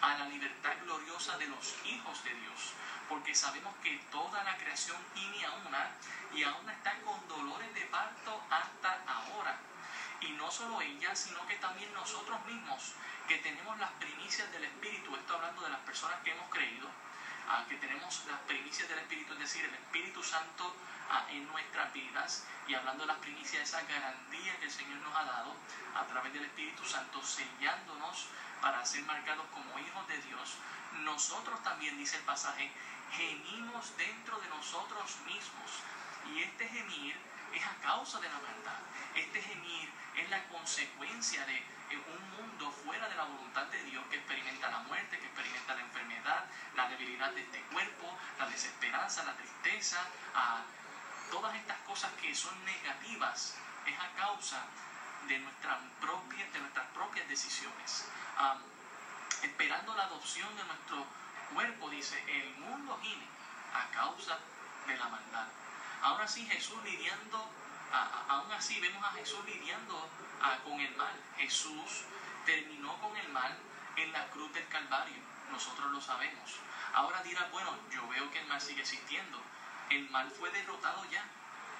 a 0.00 0.16
la 0.18 0.26
libertad 0.26 0.74
gloriosa 0.84 1.36
de 1.38 1.48
los 1.48 1.74
hijos 1.84 2.22
de 2.24 2.34
Dios, 2.34 2.72
porque 3.08 3.34
sabemos 3.34 3.74
que 3.82 3.98
toda 4.10 4.44
la 4.44 4.56
creación 4.56 4.96
gime 5.14 5.44
a 5.44 5.52
una 5.66 5.90
y 6.34 6.42
aún 6.44 6.68
está 6.70 6.94
con 7.00 7.26
dolores 7.28 7.74
de 7.74 7.82
parto 7.86 8.40
hasta 8.50 9.02
ahora. 9.06 9.58
Y 10.20 10.30
no 10.32 10.50
solo 10.50 10.80
ella, 10.80 11.14
sino 11.14 11.44
que 11.46 11.56
también 11.56 11.92
nosotros 11.94 12.44
mismos, 12.46 12.94
que 13.28 13.36
tenemos 13.38 13.78
las 13.78 13.90
primicias 14.00 14.50
del 14.52 14.64
Espíritu, 14.64 15.14
esto 15.14 15.34
hablando 15.34 15.60
de 15.60 15.68
las 15.68 15.80
personas 15.80 16.18
que 16.24 16.30
hemos 16.30 16.48
creído, 16.48 16.88
ah, 17.50 17.62
que 17.68 17.76
tenemos 17.76 18.24
las 18.26 18.40
primicias 18.48 18.88
del 18.88 19.00
Espíritu, 19.00 19.34
es 19.34 19.38
decir, 19.38 19.66
el 19.66 19.74
Espíritu 19.74 20.24
Santo 20.24 20.74
ah, 21.10 21.26
en 21.30 21.46
nuestras 21.46 21.92
vidas, 21.92 22.46
y 22.66 22.74
hablando 22.74 23.02
de 23.02 23.08
las 23.08 23.18
primicias, 23.18 23.68
esa 23.68 23.82
garantía 23.82 24.58
que 24.58 24.64
el 24.64 24.70
Señor 24.70 24.96
nos 25.00 25.14
ha 25.14 25.24
dado 25.24 25.54
a 25.94 26.04
través 26.06 26.32
del 26.32 26.44
Espíritu 26.44 26.82
Santo, 26.86 27.22
sellándonos 27.22 28.28
para 28.62 28.84
ser 28.86 29.02
marcados 29.02 29.44
como 29.52 29.78
hijos 29.78 30.08
de 30.08 30.22
Dios, 30.22 30.54
nosotros 31.04 31.62
también, 31.62 31.98
dice 31.98 32.16
el 32.16 32.22
pasaje, 32.22 32.70
gemimos 33.12 33.94
dentro 33.98 34.40
de 34.40 34.48
nosotros 34.48 35.16
mismos. 35.26 35.70
Y 36.32 36.42
este 36.42 36.66
gemir 36.66 37.14
es 37.54 37.64
a 37.64 37.74
causa 37.82 38.20
de 38.20 38.28
la 38.28 38.38
verdad. 38.38 38.80
Este 39.14 39.42
gemir 39.42 39.90
es 40.16 40.30
la 40.30 40.42
consecuencia 40.48 41.44
de 41.44 41.77
un 41.96 42.30
mundo 42.36 42.70
fuera 42.70 43.08
de 43.08 43.16
la 43.16 43.24
voluntad 43.24 43.64
de 43.66 43.82
Dios 43.84 44.04
que 44.10 44.16
experimenta 44.16 44.70
la 44.70 44.80
muerte, 44.80 45.18
que 45.18 45.26
experimenta 45.26 45.74
la 45.74 45.80
enfermedad, 45.80 46.44
la 46.76 46.88
debilidad 46.88 47.32
de 47.32 47.42
este 47.42 47.60
cuerpo, 47.72 48.16
la 48.38 48.46
desesperanza, 48.46 49.24
la 49.24 49.34
tristeza, 49.34 49.98
todas 51.30 51.54
estas 51.54 51.78
cosas 51.78 52.10
que 52.20 52.34
son 52.34 52.54
negativas 52.64 53.54
es 53.86 53.98
a 53.98 54.10
causa 54.16 54.62
de, 55.26 55.38
nuestra 55.38 55.78
propia, 56.00 56.46
de 56.50 56.58
nuestras 56.60 56.86
propias 56.88 57.28
decisiones. 57.28 58.04
esperando 59.42 59.94
la 59.94 60.04
adopción 60.04 60.48
de 60.56 60.64
nuestro 60.64 61.04
cuerpo, 61.54 61.90
dice, 61.90 62.22
el 62.26 62.54
mundo 62.56 62.98
gime 63.02 63.24
a 63.72 63.90
causa 63.94 64.38
de 64.86 64.96
la 64.96 65.08
maldad. 65.08 65.46
Ahora 66.02 66.26
sí, 66.26 66.46
Jesús 66.46 66.82
lidiando, 66.84 67.50
aún 68.28 68.52
así 68.52 68.80
vemos 68.80 69.04
a 69.04 69.12
Jesús 69.12 69.44
lidiando 69.44 70.08
con 70.64 70.80
el 70.80 70.94
mal. 70.96 71.14
Jesús 71.36 72.04
terminó 72.46 72.96
con 73.00 73.16
el 73.16 73.28
mal 73.30 73.56
en 73.96 74.12
la 74.12 74.26
cruz 74.28 74.52
del 74.52 74.66
Calvario. 74.68 75.22
Nosotros 75.50 75.90
lo 75.90 76.00
sabemos. 76.00 76.56
Ahora 76.94 77.22
dirá, 77.22 77.48
bueno, 77.50 77.76
yo 77.90 78.06
veo 78.08 78.30
que 78.30 78.40
el 78.40 78.46
mal 78.46 78.60
sigue 78.60 78.82
existiendo. 78.82 79.40
El 79.90 80.08
mal 80.10 80.30
fue 80.30 80.50
derrotado 80.50 81.04
ya 81.10 81.24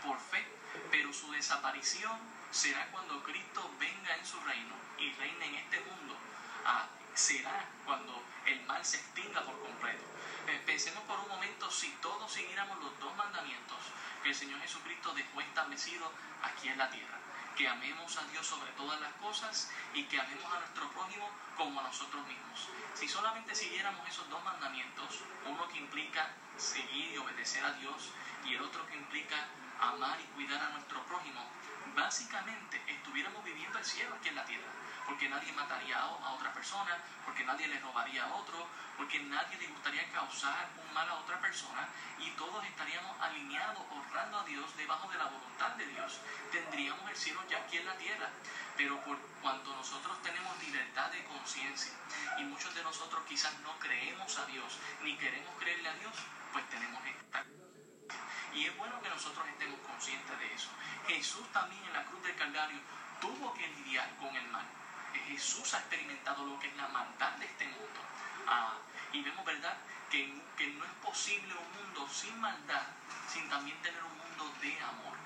por 0.04 0.18
fe, 0.18 0.46
pero 0.90 1.12
su 1.12 1.30
desaparición 1.32 2.18
será 2.50 2.86
cuando 2.90 3.22
Cristo 3.22 3.70
venga 3.78 4.16
en 4.16 4.26
su 4.26 4.40
reino 4.40 4.74
y 4.98 5.12
reine 5.12 5.46
en 5.46 5.54
este 5.56 5.80
mundo. 5.80 6.16
Ah, 6.64 6.86
será 7.14 7.64
cuando 7.84 8.22
el 8.46 8.60
mal 8.62 8.84
se 8.84 8.96
extinga 8.96 9.42
por 9.42 9.58
completo. 9.60 10.04
Eh, 10.48 10.62
pensemos 10.64 11.02
por 11.04 11.18
un 11.20 11.28
momento 11.28 11.70
si 11.70 11.90
todos 12.00 12.32
siguiéramos 12.32 12.78
los 12.78 12.98
dos 12.98 13.14
mandamientos 13.16 13.78
que 14.22 14.30
el 14.30 14.34
Señor 14.34 14.60
Jesucristo 14.60 15.12
dejó 15.12 15.40
establecido 15.40 16.10
aquí 16.42 16.68
en 16.68 16.78
la 16.78 16.90
tierra. 16.90 17.18
Que 17.58 17.66
amemos 17.66 18.16
a 18.16 18.24
Dios 18.30 18.46
sobre 18.46 18.70
todas 18.78 19.00
las 19.00 19.12
cosas 19.14 19.68
y 19.92 20.04
que 20.04 20.20
amemos 20.20 20.44
a 20.44 20.60
nuestro 20.60 20.88
prójimo 20.92 21.28
como 21.56 21.80
a 21.80 21.82
nosotros 21.82 22.24
mismos. 22.28 22.68
Si 22.94 23.08
solamente 23.08 23.52
siguiéramos 23.52 24.08
esos 24.08 24.30
dos 24.30 24.44
mandamientos, 24.44 25.24
uno 25.44 25.66
que 25.66 25.78
implica 25.78 26.30
seguir 26.56 27.10
y 27.14 27.18
obedecer 27.18 27.64
a 27.64 27.72
Dios 27.72 28.10
y 28.44 28.54
el 28.54 28.62
otro 28.62 28.86
que 28.86 28.94
implica 28.94 29.34
amar 29.80 30.20
y 30.20 30.24
cuidar 30.36 30.62
a 30.62 30.68
nuestro 30.68 31.02
prójimo, 31.06 31.44
básicamente 31.96 32.80
estuviéramos 32.86 33.42
viviendo 33.42 33.76
el 33.76 33.84
cielo 33.84 34.14
aquí 34.14 34.28
en 34.28 34.36
la 34.36 34.44
tierra, 34.44 34.70
porque 35.08 35.28
nadie 35.28 35.52
mataría 35.52 35.98
a 35.98 36.32
otra 36.32 36.52
persona, 36.52 36.98
porque 37.24 37.42
nadie 37.44 37.66
le 37.66 37.80
robaría 37.80 38.24
a 38.24 38.34
otro, 38.34 38.68
porque 38.98 39.18
nadie 39.20 39.56
le 39.56 39.68
gustaría 39.68 40.06
causar 40.12 40.68
un 40.76 40.92
mal 40.92 41.08
a 41.08 41.14
otra 41.14 41.40
persona 41.40 41.88
y 42.18 42.30
todos 42.32 42.62
estaríamos 42.64 43.18
alineados, 43.20 43.82
honrando 43.90 44.38
a 44.38 44.44
Dios 44.44 44.76
debajo 44.76 45.08
de 45.08 45.16
la 45.16 45.24
voluntad 45.24 45.70
de 45.76 45.86
Dios. 45.86 46.20
Tendríamos 46.52 47.10
el 47.10 47.16
cielo 47.16 47.40
ya 47.48 47.58
aquí 47.58 47.78
en 47.78 47.86
la 47.86 47.96
tierra, 47.96 48.28
pero 48.76 49.00
por 49.00 49.18
cuanto 49.40 49.74
nosotros 49.74 50.22
tenemos 50.22 50.62
libertad 50.62 51.10
de 51.10 51.24
conciencia 51.24 51.92
y 52.38 52.42
muchos 52.44 52.74
de 52.74 52.82
nosotros 52.82 53.22
quizás 53.26 53.58
no 53.60 53.78
creemos 53.78 54.38
a 54.38 54.46
Dios 54.46 54.78
ni 55.02 55.16
queremos 55.16 55.54
creerle 55.58 55.88
a 55.88 55.94
Dios, 55.94 56.14
pues 56.52 56.68
tenemos 56.68 57.02
esta 57.06 57.44
y 58.54 58.64
es 58.64 58.76
bueno 58.76 59.00
que 59.00 59.08
nosotros 59.08 59.46
estemos 59.48 59.78
conscientes 59.80 60.38
de 60.38 60.54
eso. 60.54 60.68
Jesús 61.06 61.46
también 61.52 61.84
en 61.84 61.92
la 61.92 62.04
cruz 62.04 62.22
del 62.24 62.34
Calvario 62.34 62.78
tuvo 63.20 63.54
que 63.54 63.68
lidiar 63.68 64.08
con 64.16 64.34
el 64.34 64.48
mal. 64.48 64.66
Jesús 65.14 65.74
ha 65.74 65.78
experimentado 65.78 66.44
lo 66.44 66.58
que 66.58 66.68
es 66.68 66.76
la 66.76 66.88
maldad 66.88 67.32
de 67.32 67.46
este 67.46 67.66
mundo. 67.66 68.00
Ah, 68.46 68.74
y 69.12 69.22
vemos, 69.22 69.44
¿verdad?, 69.44 69.76
que, 70.10 70.40
que 70.56 70.66
no 70.68 70.84
es 70.84 70.90
posible 71.02 71.54
un 71.54 71.84
mundo 71.84 72.08
sin 72.12 72.38
maldad, 72.40 72.86
sin 73.32 73.48
también 73.48 73.80
tener 73.82 74.02
un 74.02 74.16
mundo 74.16 74.52
de 74.60 74.80
amor. 74.80 75.16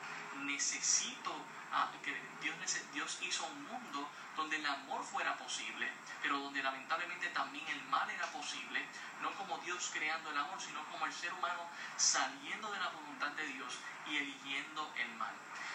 Necesito 0.45 1.35
ah, 1.73 1.91
que 2.03 2.15
Dios 2.41 2.57
Dios 2.93 3.19
hizo 3.23 3.47
un 3.47 3.65
mundo 3.65 4.09
donde 4.37 4.57
el 4.57 4.67
amor 4.67 5.05
fuera 5.05 5.37
posible, 5.37 5.91
pero 6.23 6.39
donde 6.39 6.63
lamentablemente 6.63 7.29
también 7.29 7.67
el 7.69 7.83
mal 7.85 8.09
era 8.11 8.27
posible, 8.33 8.85
no 9.21 9.31
como 9.33 9.59
Dios 9.59 9.91
creando 9.93 10.31
el 10.31 10.39
amor, 10.39 10.61
sino 10.61 10.85
como 10.91 11.07
el 11.07 11.13
ser 11.13 11.33
humano 11.33 11.69
saliendo 11.97 12.71
de 12.71 12.79
la 12.79 12.89
voluntad 12.89 13.31
de 13.33 13.47
Dios 13.47 13.79
y 14.09 14.17
eligiendo 14.17 14.93
el 14.97 15.15
mal. 15.17 15.35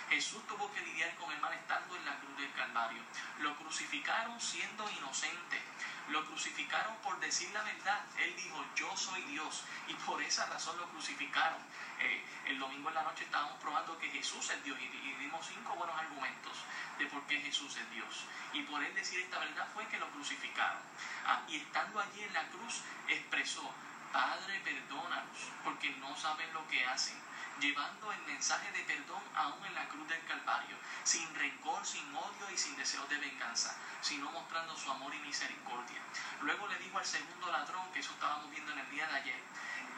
Jesús 0.10 0.42
tuvo 0.48 0.72
que 0.72 0.82
lidiar 0.82 1.14
con 1.16 1.32
el 1.32 1.40
mal 1.42 1.54
estando 1.54 1.96
en 1.96 2.06
la 2.06 2.18
cruz 2.20 2.38
del 2.38 2.52
Calvario. 2.54 3.02
Lo 3.40 3.56
crucificaron 3.58 4.40
siendo 4.40 4.90
inocente. 4.92 5.62
Lo 6.10 6.26
crucificaron 6.26 6.96
por 7.04 7.20
decir 7.20 7.50
la 7.52 7.62
verdad. 7.64 8.06
Él 8.18 8.34
dijo, 8.38 8.64
yo 8.76 8.96
soy 8.96 9.22
Dios. 9.24 9.64
Y 9.88 9.94
por 9.96 10.22
esa 10.22 10.46
razón 10.46 10.78
lo 10.78 10.88
crucificaron. 10.90 11.60
Eh, 12.00 12.24
el 12.46 12.60
domingo 12.60 12.88
en 12.88 12.96
la 12.96 13.04
noche 13.04 13.26
estábamos 13.26 13.58
probando 13.60 13.98
que 14.00 14.10
Jesús 14.10 14.50
es 14.50 14.64
Dios 14.64 14.80
y, 14.80 14.88
dimos 15.18 15.46
cinco 15.46 15.76
buenos 15.76 15.98
argumentos 15.98 16.58
de 16.98 17.06
por 17.08 17.22
qué 17.24 17.42
Jesús 17.42 17.76
es 17.76 17.92
Dios. 17.92 18.24
Y 18.54 18.62
por 18.64 18.82
él 18.82 18.96
decir 18.96 19.20
esta 19.20 19.40
verdad 19.40 19.68
fue 19.74 19.86
que 19.88 19.98
lo 19.98 20.10
crucificaron. 20.12 20.82
Ah, 21.26 21.42
y 21.50 21.58
estando 21.58 22.00
allí 22.00 22.24
en 22.24 22.34
la 22.34 22.48
cruz 22.48 22.82
expresó, 23.10 23.70
Padre, 24.14 24.62
perdónanos, 24.62 25.38
porque 25.66 25.90
no 26.00 26.16
saben 26.16 26.54
lo 26.54 26.66
que 26.70 26.86
hacen 26.86 27.28
llevando 27.60 28.12
el 28.12 28.22
mensaje 28.24 28.72
de 28.72 28.84
perdón 28.84 29.22
aún 29.36 29.66
en 29.66 29.76
la 29.76 29.88
cruz 29.90 30.08
del 30.08 30.24
Calvario, 30.26 30.76
sin 31.04 31.34
rencor, 31.36 31.86
sin 31.86 32.14
odio 32.16 32.52
y 32.54 32.58
sin 32.58 32.76
deseo 32.76 33.06
de 33.08 33.18
venganza, 33.18 33.76
sino 34.02 34.32
mostrando 34.32 34.76
su 34.76 34.92
amor 34.92 35.14
y 35.14 35.20
misericordia. 35.20 36.02
Luego 36.42 36.68
le 36.68 36.78
dijo 36.80 36.98
al 36.98 37.06
segundo 37.06 37.52
ladrón, 37.52 37.92
que 37.92 38.00
eso 38.00 38.14
estábamos 38.14 38.52
viendo 38.52 38.72
en 38.74 38.80
el 38.80 38.90
día 38.92 39.08
de 39.08 39.16
ayer, 39.16 39.40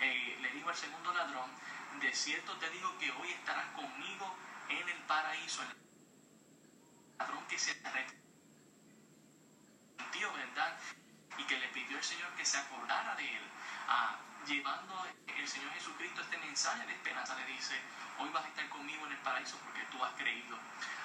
eh, 0.01 0.37
le 0.41 0.51
dijo 0.51 0.69
al 0.69 0.75
segundo 0.75 1.13
ladrón, 1.13 1.49
de 1.99 2.13
cierto 2.13 2.55
te 2.57 2.69
digo 2.69 2.97
que 2.97 3.11
hoy 3.11 3.31
estarás 3.31 3.67
conmigo 3.75 4.35
en 4.69 4.87
el 4.87 4.97
paraíso. 5.03 5.61
El 5.63 5.69
ladrón 7.17 7.45
que 7.47 7.59
se 7.59 7.71
arrepintió, 7.83 8.21
¿verdad? 10.33 10.79
Y 11.37 11.43
que 11.43 11.57
le 11.57 11.67
pidió 11.69 11.97
al 11.97 12.03
Señor 12.03 12.29
que 12.35 12.45
se 12.45 12.57
acordara 12.57 13.15
de 13.15 13.37
él. 13.37 13.43
Ah, 13.87 14.17
llevando 14.49 15.05
el 15.27 15.47
Señor 15.47 15.71
Jesucristo 15.73 16.21
este 16.21 16.37
mensaje 16.39 16.85
de 16.87 16.93
esperanza, 16.93 17.35
le 17.35 17.45
dice, 17.45 17.75
hoy 18.17 18.29
vas 18.29 18.43
a 18.43 18.47
estar 18.47 18.67
conmigo 18.69 19.05
en 19.05 19.11
el 19.11 19.17
paraíso 19.19 19.57
porque 19.63 19.85
tú 19.91 20.03
has 20.03 20.11
creído. 20.13 20.57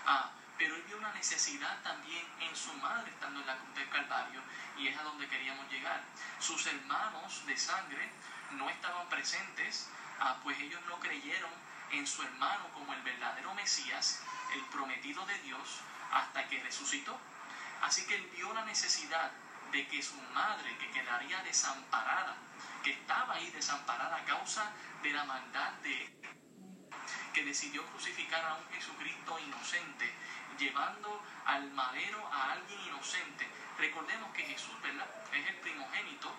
Ah, 0.06 0.30
pero 0.56 0.74
él 0.74 0.82
vio 0.86 0.96
una 0.96 1.12
necesidad 1.12 1.82
también 1.82 2.24
en 2.40 2.56
su 2.56 2.72
madre 2.74 3.10
estando 3.10 3.40
en 3.40 3.46
la 3.46 3.56
cruz 3.56 3.74
del 3.74 3.88
Calvario 3.90 4.40
y 4.78 4.88
es 4.88 4.96
a 4.98 5.02
donde 5.02 5.28
queríamos 5.28 5.70
llegar. 5.70 6.00
Sus 6.40 6.66
hermanos 6.66 7.44
de 7.46 7.56
sangre 7.56 8.10
no 8.52 8.70
estaban 8.70 9.06
presentes, 9.10 9.90
ah, 10.20 10.38
pues 10.42 10.58
ellos 10.60 10.80
no 10.88 10.98
creyeron 11.00 11.50
en 11.92 12.06
su 12.06 12.22
hermano 12.22 12.68
como 12.72 12.94
el 12.94 13.02
verdadero 13.02 13.52
Mesías, 13.54 14.22
el 14.54 14.62
prometido 14.66 15.26
de 15.26 15.38
Dios, 15.40 15.80
hasta 16.12 16.48
que 16.48 16.62
resucitó. 16.62 17.18
Así 17.82 18.06
que 18.06 18.14
él 18.14 18.30
vio 18.34 18.54
la 18.54 18.64
necesidad 18.64 19.30
de 19.74 19.88
que 19.88 20.00
su 20.00 20.14
madre, 20.32 20.78
que 20.78 20.88
quedaría 20.92 21.42
desamparada, 21.42 22.36
que 22.84 22.92
estaba 22.92 23.34
ahí 23.34 23.50
desamparada 23.50 24.18
a 24.18 24.24
causa 24.24 24.70
de 25.02 25.10
la 25.10 25.24
maldad 25.24 25.72
de 25.82 26.14
que 27.32 27.44
decidió 27.44 27.84
crucificar 27.86 28.44
a 28.44 28.54
un 28.54 28.68
Jesucristo 28.72 29.36
inocente, 29.40 30.14
llevando 30.56 31.20
al 31.44 31.72
madero 31.72 32.24
a 32.32 32.52
alguien 32.52 32.80
inocente. 32.82 33.48
Recordemos 33.76 34.32
que 34.32 34.44
Jesús, 34.44 34.80
¿verdad? 34.80 35.08
Es 35.32 35.48
el 35.48 35.56
primogénito 35.56 36.32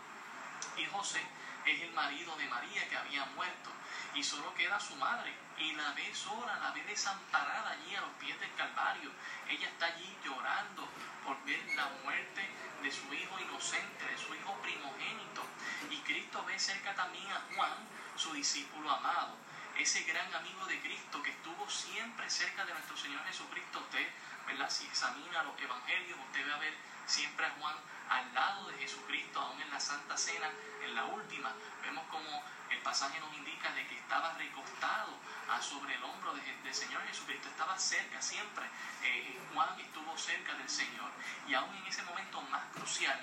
y 0.77 0.85
José 0.85 1.19
es 1.65 1.81
el 1.81 1.91
marido 1.93 2.35
de 2.37 2.47
María 2.47 2.87
que 2.87 2.95
había 2.95 3.25
muerto 3.35 3.71
y 4.13 4.23
solo 4.23 4.53
queda 4.55 4.79
su 4.79 4.95
madre 4.95 5.33
y 5.57 5.73
la 5.73 5.91
ve 5.91 6.13
sola, 6.13 6.59
la 6.59 6.71
ve 6.71 6.83
desamparada 6.83 7.71
allí 7.71 7.95
a 7.95 8.01
los 8.01 8.11
pies 8.19 8.39
del 8.39 8.53
Calvario. 8.55 9.11
Ella 9.49 9.67
está 9.67 9.87
allí 9.87 10.15
llorando 10.23 10.87
por 11.23 11.43
ver 11.45 11.63
la 11.75 11.87
muerte 12.03 12.49
de 12.81 12.91
su 12.91 13.13
hijo 13.13 13.39
inocente, 13.39 14.05
de 14.05 14.17
su 14.17 14.33
hijo 14.35 14.53
primogénito. 14.61 15.43
Y 15.89 15.97
Cristo 15.99 16.43
ve 16.45 16.59
cerca 16.59 16.93
también 16.93 17.27
a 17.31 17.41
Juan, 17.55 17.77
su 18.15 18.33
discípulo 18.33 18.91
amado, 18.91 19.35
ese 19.77 20.03
gran 20.03 20.33
amigo 20.33 20.65
de 20.65 20.79
Cristo 20.81 21.21
que 21.23 21.31
estuvo 21.31 21.69
siempre 21.69 22.29
cerca 22.29 22.65
de 22.65 22.73
nuestro 22.73 22.95
Señor 22.95 23.23
Jesucristo. 23.25 23.79
Usted, 23.79 24.07
¿verdad? 24.47 24.69
Si 24.69 24.85
examina 24.85 25.43
los 25.43 25.59
evangelios, 25.59 26.19
usted 26.19 26.49
va 26.49 26.55
a 26.55 26.59
ver 26.59 26.73
siempre 27.05 27.45
a 27.45 27.51
Juan 27.59 27.75
al 28.09 28.33
lado 28.33 28.67
de 28.69 28.77
Jesucristo, 28.77 29.39
aún 29.39 29.61
en 29.61 29.71
la 29.71 29.79
Santa 29.79 30.17
Cena, 30.17 30.49
en 30.83 30.95
la 30.95 31.05
última. 31.05 31.53
Vemos 31.81 32.05
como 32.09 32.43
el 32.69 32.79
pasaje 32.79 33.19
nos 33.19 33.33
indica 33.33 33.71
de 33.73 33.87
que 33.87 33.97
estaba 33.97 34.33
recostado 34.33 35.13
sobre 35.61 35.95
el 35.95 36.03
hombro 36.03 36.33
del 36.33 36.73
Señor 36.73 37.01
Jesucristo, 37.07 37.47
estaba 37.49 37.77
cerca 37.77 38.21
siempre. 38.21 38.65
Eh, 39.03 39.39
Juan 39.53 39.79
estuvo 39.79 40.17
cerca 40.17 40.53
del 40.55 40.69
Señor 40.69 41.09
y 41.47 41.53
aún 41.53 41.73
en 41.75 41.85
ese 41.85 42.03
momento 42.03 42.41
más 42.43 42.63
crucial, 42.73 43.19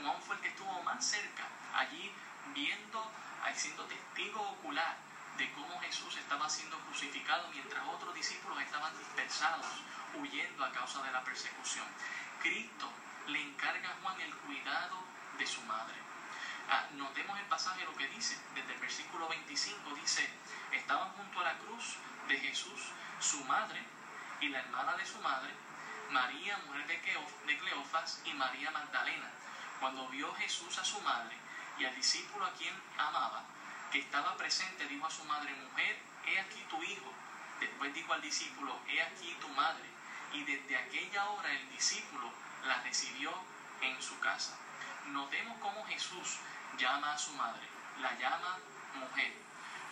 Juan 0.00 0.20
fue 0.22 0.36
el 0.36 0.42
que 0.42 0.48
estuvo 0.48 0.82
más 0.82 1.04
cerca, 1.04 1.44
allí 1.74 2.12
viendo, 2.54 3.10
siendo 3.54 3.84
testigo 3.84 4.40
ocular 4.40 4.96
de 5.36 5.52
cómo 5.52 5.80
Jesús 5.80 6.16
estaba 6.16 6.48
siendo 6.48 6.78
crucificado 6.80 7.48
mientras 7.50 7.86
otros 7.88 8.14
discípulos 8.14 8.60
estaban 8.62 8.96
dispersados, 8.98 9.66
huyendo 10.14 10.64
a 10.64 10.72
causa 10.72 11.02
de 11.02 11.12
la 11.12 11.22
persecución. 11.22 11.86
Cristo 12.40 12.88
le 13.28 13.40
encarga 13.40 13.90
a 13.90 13.96
Juan 14.02 14.20
el 14.20 14.34
cuidado 14.34 14.98
de 15.38 15.46
su 15.46 15.60
madre. 15.62 15.94
Ah, 16.68 16.86
notemos 16.94 17.38
el 17.38 17.46
pasaje 17.46 17.84
lo 17.84 17.94
que 17.96 18.08
dice, 18.08 18.38
desde 18.54 18.72
el 18.72 18.80
versículo 18.80 19.28
25 19.28 19.94
dice, 19.94 20.28
estaban 20.72 21.10
junto 21.12 21.40
a 21.40 21.44
la 21.44 21.58
cruz 21.58 21.96
de 22.28 22.38
Jesús 22.38 22.80
su 23.20 23.44
madre 23.44 23.82
y 24.40 24.48
la 24.48 24.60
hermana 24.60 24.96
de 24.96 25.06
su 25.06 25.18
madre, 25.20 25.50
María, 26.10 26.58
mujer 26.66 26.86
de 26.86 27.58
Cleofas, 27.58 28.20
y 28.24 28.32
María 28.34 28.70
Magdalena. 28.70 29.30
Cuando 29.80 30.08
vio 30.08 30.32
Jesús 30.34 30.78
a 30.78 30.84
su 30.84 31.00
madre 31.00 31.36
y 31.78 31.84
al 31.84 31.94
discípulo 31.96 32.44
a 32.44 32.52
quien 32.52 32.74
amaba, 32.98 33.44
que 33.90 34.00
estaba 34.00 34.36
presente, 34.36 34.86
dijo 34.86 35.06
a 35.06 35.10
su 35.10 35.24
madre, 35.24 35.54
mujer, 35.54 35.98
he 36.26 36.38
aquí 36.40 36.64
tu 36.68 36.82
hijo. 36.82 37.12
Después 37.60 37.94
dijo 37.94 38.12
al 38.12 38.22
discípulo, 38.22 38.78
he 38.88 39.02
aquí 39.02 39.36
tu 39.40 39.48
madre. 39.48 39.84
Y 40.32 40.44
desde 40.44 40.76
aquella 40.76 41.28
hora 41.30 41.50
el 41.52 41.70
discípulo 41.70 42.32
la 42.66 42.80
recibió 42.82 43.32
en 43.80 44.00
su 44.02 44.18
casa. 44.20 44.56
Notemos 45.06 45.58
cómo 45.60 45.84
Jesús 45.86 46.38
llama 46.78 47.12
a 47.12 47.18
su 47.18 47.32
madre, 47.32 47.66
la 48.00 48.14
llama 48.18 48.58
mujer. 48.94 49.32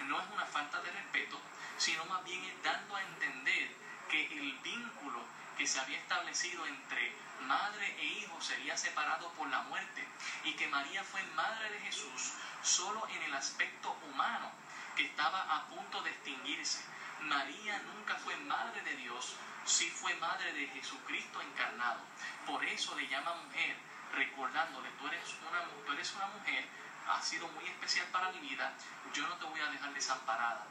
No 0.07 0.21
es 0.21 0.27
una 0.33 0.47
falta 0.47 0.81
de 0.81 0.91
respeto, 0.91 1.41
sino 1.79 2.05
más 2.07 2.25
bien 2.25 2.43
es 2.45 2.63
dando 2.63 2.97
a 2.97 3.03
entender 3.03 3.71
que 4.09 4.27
el 4.39 4.53
vínculo 4.59 5.21
que 5.57 5.67
se 5.67 5.81
había 5.81 5.99
establecido 5.99 6.67
entre 6.67 7.13
madre 7.47 7.95
e 7.99 8.05
hijo 8.05 8.41
sería 8.41 8.77
separado 8.77 9.31
por 9.33 9.49
la 9.49 9.63
muerte 9.63 10.07
y 10.45 10.53
que 10.55 10.69
María 10.69 11.05
fue 11.05 11.23
madre 11.35 11.71
de 11.71 11.81
Jesús 11.81 12.33
solo 12.63 13.07
en 13.09 13.23
el 13.23 13.35
aspecto 13.35 13.97
humano 14.09 14.51
que 14.97 15.07
estaba 15.07 15.57
a 15.57 15.67
punto 15.67 16.03
de 16.03 16.11
extinguirse. 16.11 16.85
María 17.23 17.79
nunca 17.83 18.17
fue 18.17 18.37
madre 18.37 18.83
de 18.83 18.97
Dios, 18.97 19.35
sí 19.65 19.91
fue 19.91 20.15
madre 20.17 20.53
de 20.53 20.67
Jesucristo 20.69 21.41
encarnado. 21.41 22.01
Por 22.47 22.65
eso 22.65 22.95
le 22.97 23.09
llama 23.09 23.35
mujer 23.35 23.77
recordándole, 24.13 24.91
tú 24.99 25.07
eres 25.07 25.35
una, 25.49 25.65
tú 25.87 25.93
eres 25.93 26.13
una 26.15 26.27
mujer, 26.27 26.67
ha 27.09 27.21
sido 27.23 27.49
muy 27.49 27.65
especial 27.65 28.07
para 28.09 28.31
mi 28.33 28.41
vida, 28.41 28.73
yo 29.13 29.27
no 29.27 29.37
te 29.37 29.47
voy 29.47 29.61
a 29.61 29.71
dejar 29.71 29.93
desamparada. 29.95 30.67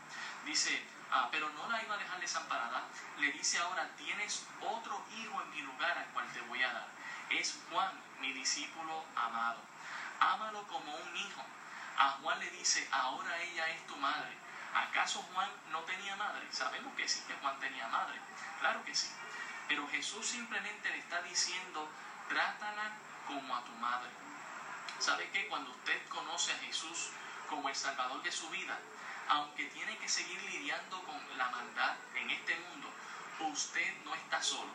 Dice, 0.45 0.83
ah, 1.11 1.29
pero 1.31 1.49
no 1.49 1.69
la 1.69 1.83
iba 1.83 1.95
a 1.95 1.97
dejar 1.97 2.19
desamparada, 2.19 2.83
le 3.19 3.31
dice 3.31 3.57
ahora, 3.59 3.89
tienes 3.97 4.45
otro 4.61 5.03
hijo 5.17 5.41
en 5.41 5.49
mi 5.51 5.61
lugar 5.61 5.97
al 5.97 6.07
cual 6.13 6.31
te 6.33 6.41
voy 6.41 6.61
a 6.63 6.73
dar. 6.73 6.87
Es 7.29 7.57
Juan, 7.69 7.91
mi 8.19 8.33
discípulo 8.33 9.05
amado. 9.15 9.59
Ámalo 10.19 10.67
como 10.67 10.93
un 10.93 11.17
hijo. 11.17 11.41
A 11.97 12.09
Juan 12.21 12.39
le 12.39 12.49
dice, 12.51 12.87
ahora 12.91 13.41
ella 13.41 13.69
es 13.69 13.87
tu 13.87 13.95
madre. 13.97 14.35
¿Acaso 14.73 15.21
Juan 15.33 15.49
no 15.71 15.79
tenía 15.81 16.15
madre? 16.15 16.47
Sabemos 16.51 16.95
que 16.95 17.07
sí, 17.07 17.21
que 17.27 17.33
Juan 17.35 17.59
tenía 17.59 17.87
madre. 17.87 18.19
Claro 18.59 18.83
que 18.85 18.95
sí. 18.95 19.09
Pero 19.67 19.87
Jesús 19.89 20.25
simplemente 20.25 20.89
le 20.89 20.99
está 20.99 21.21
diciendo, 21.23 21.89
trátala 22.29 22.91
como 23.27 23.55
a 23.55 23.63
tu 23.63 23.71
madre. 23.73 24.09
¿Sabe 24.99 25.29
que 25.31 25.47
Cuando 25.47 25.71
usted 25.71 26.07
conoce 26.09 26.53
a 26.53 26.57
Jesús 26.59 27.09
como 27.49 27.67
el 27.69 27.75
Salvador 27.75 28.21
de 28.23 28.31
su 28.31 28.49
vida, 28.49 28.77
aunque 29.27 29.65
tiene 29.65 29.97
que 29.97 30.07
seguir 30.07 30.41
lidiando 30.43 31.01
con 31.03 31.37
la 31.37 31.49
maldad 31.49 31.95
en 32.15 32.29
este 32.29 32.55
mundo, 32.55 32.89
usted 33.49 33.93
no 34.05 34.13
está 34.15 34.41
solo, 34.41 34.71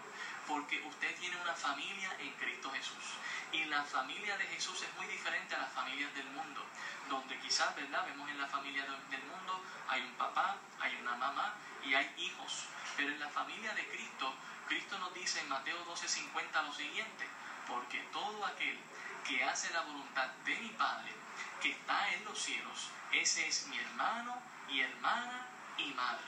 porque 0.47 0.81
usted 0.83 1.17
tiene 1.19 1.37
una 1.41 1.55
familia 1.55 2.15
en 2.19 2.33
Cristo 2.35 2.71
Jesús. 2.73 3.05
Y 3.53 3.65
la 3.67 3.85
familia 3.85 4.37
de 4.37 4.47
Jesús 4.47 4.83
es 4.83 4.93
muy 4.97 5.07
diferente 5.07 5.55
a 5.55 5.59
las 5.59 5.73
familias 5.73 6.13
del 6.15 6.27
mundo, 6.31 6.65
donde 7.09 7.39
quizás, 7.39 7.75
¿verdad? 7.77 8.05
Vemos 8.07 8.29
en 8.29 8.39
la 8.39 8.49
familia 8.49 8.85
del 8.85 9.23
mundo 9.25 9.63
hay 9.89 10.03
un 10.03 10.15
papá, 10.15 10.57
hay 10.81 10.97
una 10.97 11.17
mamá 11.17 11.55
y 11.85 11.95
hay 11.95 12.13
hijos. 12.19 12.67
Pero 12.97 13.11
en 13.11 13.21
la 13.21 13.29
familia 13.29 13.75
de 13.75 13.87
Cristo, 13.89 14.35
Cristo 14.69 14.99
nos 14.99 15.15
dice 15.15 15.41
en 15.41 15.49
Mateo 15.49 15.85
12:50 15.85 16.63
lo 16.63 16.73
siguiente, 16.73 17.27
porque 17.69 17.99
todo 18.13 18.45
aquel 18.47 18.79
que 19.27 19.45
hace 19.45 19.73
la 19.73 19.83
voluntad 19.83 20.29
de 20.45 20.57
mi 20.57 20.69
Padre, 20.71 21.13
que 21.61 21.71
está 21.73 22.13
en 22.15 22.25
los 22.25 22.39
cielos, 22.39 22.91
ese 23.13 23.47
es 23.49 23.67
mi 23.69 23.79
hermano 23.79 24.41
y 24.69 24.81
hermana 24.81 25.47
y 25.79 25.93
madre. 25.95 26.25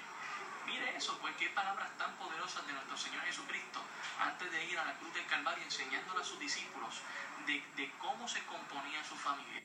Mire 0.67 0.97
eso, 0.97 1.19
pues 1.19 1.35
qué 1.37 1.49
palabras 1.51 1.89
tan 1.97 2.15
poderosas 2.17 2.67
de 2.67 2.73
nuestro 2.75 2.97
Señor 2.97 3.23
Jesucristo 3.25 3.81
antes 4.21 4.51
de 4.51 4.65
ir 4.67 4.79
a 4.79 4.85
la 4.85 4.95
cruz 4.95 5.15
del 5.15 5.27
Calvario 5.27 5.65
enseñándole 5.65 6.21
a 6.21 6.25
sus 6.25 6.39
discípulos 6.39 7.01
de, 7.47 7.65
de 7.77 7.91
cómo 7.99 8.29
se 8.29 8.45
componía 8.45 9.03
su 9.05 9.17
familia. 9.17 9.63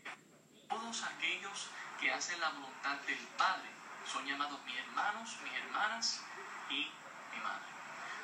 Todos 0.69 1.03
aquellos 1.03 1.67
que 1.99 2.12
hacen 2.12 2.39
la 2.39 2.49
voluntad 2.49 2.95
del 3.08 3.19
Padre 3.38 3.69
son 4.05 4.25
llamados 4.25 4.59
mis 4.65 4.77
hermanos, 4.77 5.37
mis 5.43 5.53
hermanas 5.53 6.21
y 6.69 6.91
mi 7.31 7.39
madre. 7.41 7.65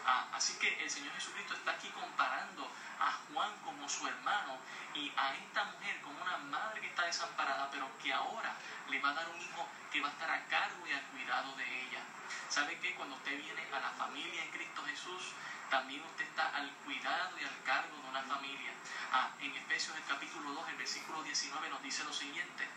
Ah, 0.05 0.27
así 0.33 0.53
que 0.59 0.81
el 0.83 0.89
Señor 0.89 1.13
Jesucristo 1.13 1.53
está 1.53 1.71
aquí 1.71 1.89
comparando 1.89 2.69
a 2.99 3.11
Juan 3.11 3.51
como 3.63 3.87
su 3.87 4.07
hermano 4.07 4.57
y 4.93 5.11
a 5.15 5.33
esta 5.35 5.63
mujer 5.65 6.01
como 6.01 6.21
una 6.21 6.37
madre 6.37 6.81
que 6.81 6.87
está 6.87 7.05
desamparada, 7.05 7.69
pero 7.71 7.87
que 8.01 8.11
ahora 8.11 8.53
le 8.89 8.99
va 8.99 9.09
a 9.09 9.13
dar 9.13 9.29
un 9.29 9.39
hijo 9.39 9.67
que 9.91 10.01
va 10.01 10.09
a 10.09 10.11
estar 10.11 10.29
a 10.29 10.45
cargo 10.45 10.87
y 10.87 10.91
al 10.91 11.03
cuidado 11.05 11.55
de 11.55 11.63
ella. 11.63 12.01
¿Sabe 12.49 12.79
que 12.79 12.95
cuando 12.95 13.15
usted 13.15 13.37
viene 13.37 13.63
a 13.73 13.79
la 13.79 13.91
familia 13.91 14.43
en 14.43 14.51
Cristo 14.51 14.83
Jesús, 14.85 15.33
también 15.69 16.01
usted 16.03 16.25
está 16.25 16.49
al 16.55 16.69
cuidado 16.85 17.37
y 17.39 17.43
al 17.43 17.63
cargo 17.63 17.95
de 17.95 18.09
una 18.09 18.23
familia? 18.23 18.71
Ah, 19.11 19.29
en 19.39 19.55
Efesios 19.55 19.95
el 19.95 20.05
capítulo 20.05 20.51
2, 20.51 20.69
el 20.69 20.75
versículo 20.75 21.23
19 21.23 21.69
nos 21.69 21.83
dice 21.83 22.03
lo 22.03 22.13
siguiente, 22.13 22.67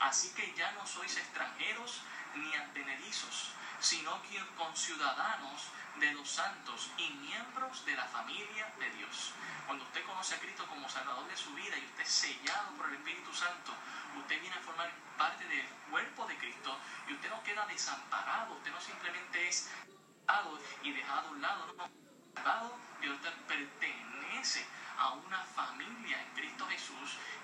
así 0.00 0.32
que 0.34 0.54
ya 0.54 0.72
no 0.72 0.86
sois 0.86 1.16
extranjeros 1.16 2.02
ni 2.34 2.54
advenedizos, 2.54 3.52
sino 3.80 4.20
que 4.22 4.38
conciudadanos 4.56 5.68
de 5.98 6.12
los 6.12 6.28
santos 6.28 6.90
y 6.96 7.08
miembros 7.10 7.84
de 7.84 7.94
la 7.94 8.06
familia 8.06 8.72
de 8.78 8.90
Dios. 8.90 9.32
Cuando 9.66 9.84
usted 9.84 10.04
conoce 10.04 10.34
a 10.34 10.40
Cristo 10.40 10.66
como 10.66 10.88
Salvador 10.88 11.28
de 11.28 11.36
su 11.36 11.52
vida 11.54 11.76
y 11.76 11.84
usted 11.84 12.02
es 12.02 12.08
sellado 12.08 12.70
por 12.76 12.88
el 12.88 12.94
Espíritu 12.94 13.32
Santo, 13.34 13.72
usted 14.18 14.40
viene 14.40 14.56
a 14.56 14.60
formar 14.60 14.90
parte 15.16 15.46
del 15.46 15.66
cuerpo 15.90 16.26
de 16.26 16.36
Cristo 16.38 16.76
y 17.08 17.14
usted 17.14 17.30
no 17.30 17.42
queda 17.42 17.66
desamparado, 17.66 18.54
usted 18.54 18.72
no 18.72 18.80
simplemente 18.80 19.48
es 19.48 19.68
y 20.82 20.92
dejado 20.92 21.28
a 21.28 21.30
un 21.30 21.42
lado, 21.42 21.74
no, 21.76 21.88
salvado 22.34 22.76
y 23.02 23.08
usted 23.08 23.32
pertenece 23.46 24.66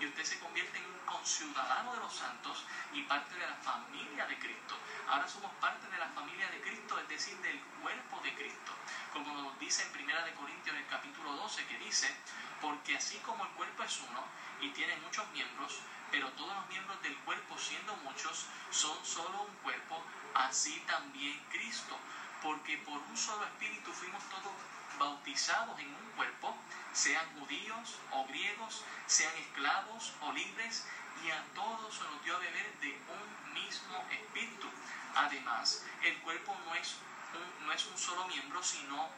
y 0.00 0.06
usted 0.06 0.24
se 0.24 0.38
convierte 0.38 0.78
en 0.78 0.84
un 0.84 0.98
conciudadano 1.06 1.94
de 1.94 2.00
los 2.00 2.14
santos 2.14 2.64
y 2.92 3.02
parte 3.02 3.34
de 3.34 3.46
la 3.46 3.56
familia 3.56 4.26
de 4.26 4.38
Cristo. 4.38 4.76
Ahora 5.08 5.26
somos 5.26 5.52
parte 5.54 5.88
de 5.88 5.98
la 5.98 6.08
familia 6.08 6.48
de 6.50 6.60
Cristo, 6.60 6.98
es 6.98 7.08
decir, 7.08 7.36
del 7.38 7.58
cuerpo 7.82 8.20
de 8.22 8.34
Cristo. 8.34 8.72
Como 9.12 9.34
nos 9.34 9.58
dice 9.58 9.82
en 9.82 10.04
1 10.04 10.14
Corintios 10.36 10.76
en 10.76 10.82
el 10.82 10.88
capítulo 10.88 11.32
12 11.32 11.66
que 11.66 11.78
dice, 11.78 12.14
porque 12.60 12.96
así 12.96 13.18
como 13.18 13.44
el 13.44 13.50
cuerpo 13.52 13.82
es 13.82 14.00
uno 14.08 14.22
y 14.60 14.70
tiene 14.70 14.96
muchos 14.98 15.28
miembros, 15.30 15.80
pero 16.10 16.30
todos 16.32 16.54
los 16.54 16.68
miembros 16.68 17.00
del 17.02 17.16
cuerpo 17.18 17.58
siendo 17.58 17.96
muchos 17.96 18.46
son 18.70 19.04
solo 19.04 19.42
un 19.42 19.54
cuerpo, 19.62 20.02
así 20.34 20.82
también 20.86 21.40
Cristo, 21.50 21.96
porque 22.42 22.78
por 22.78 22.98
un 22.98 23.16
solo 23.16 23.44
espíritu 23.44 23.92
fuimos 23.92 24.22
todos 24.30 24.52
bautizados 24.98 25.78
en 25.80 25.88
un 25.88 26.10
cuerpo, 26.16 26.56
sean 26.92 27.24
judíos 27.38 27.98
o 28.12 28.26
griegos, 28.26 28.84
sean 29.06 29.34
esclavos 29.36 30.12
o 30.20 30.32
libres, 30.32 30.86
y 31.24 31.30
a 31.30 31.42
todos 31.54 31.94
se 31.94 32.04
nos 32.04 32.22
dio 32.24 32.36
a 32.36 32.38
beber 32.38 32.78
de 32.80 32.88
un 32.88 33.54
mismo 33.54 34.04
espíritu. 34.10 34.68
Además, 35.14 35.84
el 36.02 36.16
cuerpo 36.18 36.56
no 36.64 36.74
es 36.74 36.94
un, 37.34 37.66
no 37.66 37.72
es 37.72 37.86
un 37.86 37.98
solo 37.98 38.26
miembro, 38.28 38.62
sino 38.62 39.08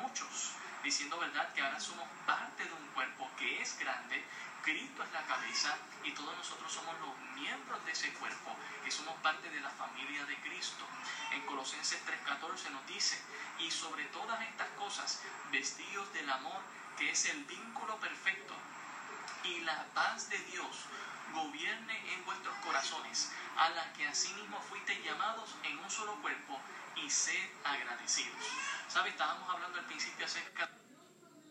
muchos. 0.00 0.52
Diciendo 0.86 1.18
verdad 1.18 1.52
que 1.52 1.60
ahora 1.62 1.80
somos 1.80 2.06
parte 2.24 2.64
de 2.64 2.72
un 2.72 2.86
cuerpo 2.94 3.28
que 3.36 3.60
es 3.60 3.76
grande, 3.76 4.24
Cristo 4.62 5.02
es 5.02 5.10
la 5.10 5.22
cabeza 5.22 5.76
y 6.04 6.12
todos 6.12 6.32
nosotros 6.36 6.72
somos 6.72 6.94
los 7.00 7.18
miembros 7.34 7.84
de 7.84 7.90
ese 7.90 8.12
cuerpo 8.12 8.54
y 8.86 8.90
somos 8.92 9.16
parte 9.16 9.50
de 9.50 9.60
la 9.62 9.70
familia 9.70 10.24
de 10.26 10.36
Cristo. 10.36 10.86
En 11.32 11.44
Colosenses 11.44 12.00
3:14 12.06 12.70
nos 12.70 12.86
dice, 12.86 13.20
y 13.58 13.68
sobre 13.68 14.04
todas 14.14 14.40
estas 14.42 14.68
cosas, 14.78 15.22
vestidos 15.50 16.12
del 16.12 16.30
amor, 16.30 16.62
que 16.96 17.10
es 17.10 17.24
el 17.30 17.42
vínculo 17.46 17.96
perfecto, 17.96 18.54
y 19.42 19.62
la 19.62 19.86
paz 19.92 20.30
de 20.30 20.38
Dios 20.38 20.84
gobierne 21.34 22.14
en 22.14 22.24
vuestros 22.24 22.54
corazones, 22.58 23.32
a 23.56 23.70
la 23.70 23.92
que 23.94 24.06
asimismo 24.06 24.60
fuisteis 24.60 25.04
llamados 25.04 25.52
en 25.64 25.78
un 25.78 25.90
solo 25.90 26.14
cuerpo, 26.22 26.60
y 26.94 27.10
sed 27.10 27.50
agradecidos. 27.64 28.46
¿Sabe? 28.88 29.10
Estábamos 29.10 29.52
hablando 29.52 29.78
al 29.78 29.84
principio 29.84 30.24
acerca 30.24 30.75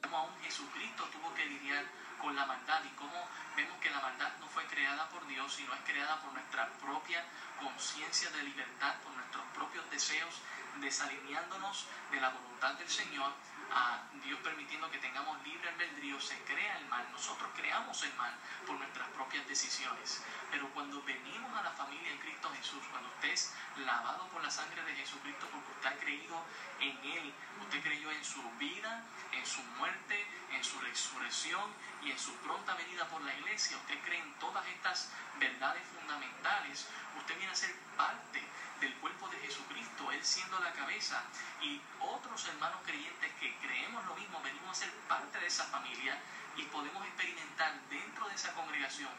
de 0.05 0.11
cómo 0.11 0.17
aún 0.17 0.41
Jesucristo 0.43 1.03
tuvo 1.11 1.33
que 1.33 1.45
lidiar 1.45 1.83
con 2.21 2.35
la 2.35 2.45
maldad 2.45 2.83
y 2.85 2.89
cómo 2.95 3.27
vemos 3.55 3.77
que 3.81 3.89
la 3.89 3.99
maldad 3.99 4.31
no 4.39 4.47
fue 4.49 4.63
creada 4.67 5.09
por 5.09 5.25
Dios, 5.25 5.51
sino 5.51 5.73
es 5.73 5.79
creada 5.81 6.21
por 6.21 6.31
nuestra 6.33 6.69
propia 6.73 7.25
conciencia 7.59 8.29
de 8.29 8.43
libertad, 8.43 8.95
por 9.01 9.13
nuestros 9.13 9.43
propios 9.55 9.89
deseos, 9.89 10.41
desalineándonos 10.79 11.87
de 12.11 12.21
la 12.21 12.29
voluntad 12.29 12.73
del 12.75 12.89
Señor 12.89 13.31
a 13.71 14.03
Dios 14.23 14.39
permitiendo 14.43 14.91
que 14.91 14.99
tengamos 14.99 15.41
libre 15.43 15.69
albedrío, 15.69 16.21
se 16.21 16.37
crea 16.43 16.77
el 16.77 16.85
mal. 16.85 17.11
Nosotros 17.11 17.49
creamos 17.55 18.03
el 18.03 18.13
mal 18.13 18.33
por 18.67 18.77
nuestras 18.77 19.09
propias 19.09 19.47
decisiones. 19.47 20.23
Pero 20.51 20.69
cuando 20.69 21.01
venimos 21.01 21.51
a 21.57 21.63
la 21.63 21.71
familia 21.71 22.11
en 22.11 22.19
Cristo 22.19 22.51
Jesús, 22.55 22.83
cuando 22.91 23.09
usted 23.09 23.29
es 23.29 23.55
lavado 23.77 24.27
por 24.29 24.43
la 24.43 24.51
sangre 24.51 24.83
de 24.83 24.95
Jesucristo 24.95 25.47
porque 25.51 25.71
usted 25.71 25.89
ha 25.89 25.99
creído 25.99 26.41
en 26.79 26.97
Él, 27.03 27.33
usted 27.61 27.81
creyó 27.81 28.11
en 28.11 28.23
su 28.23 28.41
vida, 28.59 29.03
en 29.31 29.45
su 29.45 29.61
muerte, 29.77 30.25
en 30.51 30.63
su 30.63 30.79
resurrección 30.79 31.63
y 32.03 32.11
en 32.11 32.19
su 32.19 32.33
pronta 32.38 32.73
venida 32.75 33.07
por 33.07 33.21
la 33.21 33.33
iglesia, 33.33 33.77
usted 33.77 33.99
cree 34.03 34.19
en 34.19 34.33
todas 34.39 34.65
estas 34.67 35.09
verdades 35.39 35.83
fundamentales, 35.97 36.88
usted 37.17 37.38
viene 37.38 37.51
a 37.51 37.55
ser 37.55 37.73
parte 37.97 38.41
del 38.79 38.93
cuerpo 38.95 39.27
de 39.29 39.38
Jesucristo, 39.39 40.11
Él 40.11 40.23
siendo 40.23 40.59
la 40.59 40.71
cabeza, 40.73 41.23
y 41.61 41.81
otros 41.99 42.45
hermanos 42.47 42.79
creyentes 42.85 43.31
que 43.39 43.55
creemos 43.57 44.05
lo 44.05 44.15
mismo, 44.15 44.41
venimos 44.41 44.71
a 44.71 44.81
ser 44.81 44.91
parte 45.07 45.39
de 45.39 45.47
esa 45.47 45.65
familia 45.65 46.17
y 46.57 46.63
podemos 46.63 47.05
experimentar 47.05 47.73
dentro 47.89 48.27
de 48.27 48.35
esa 48.35 48.53
congregación 48.53 49.09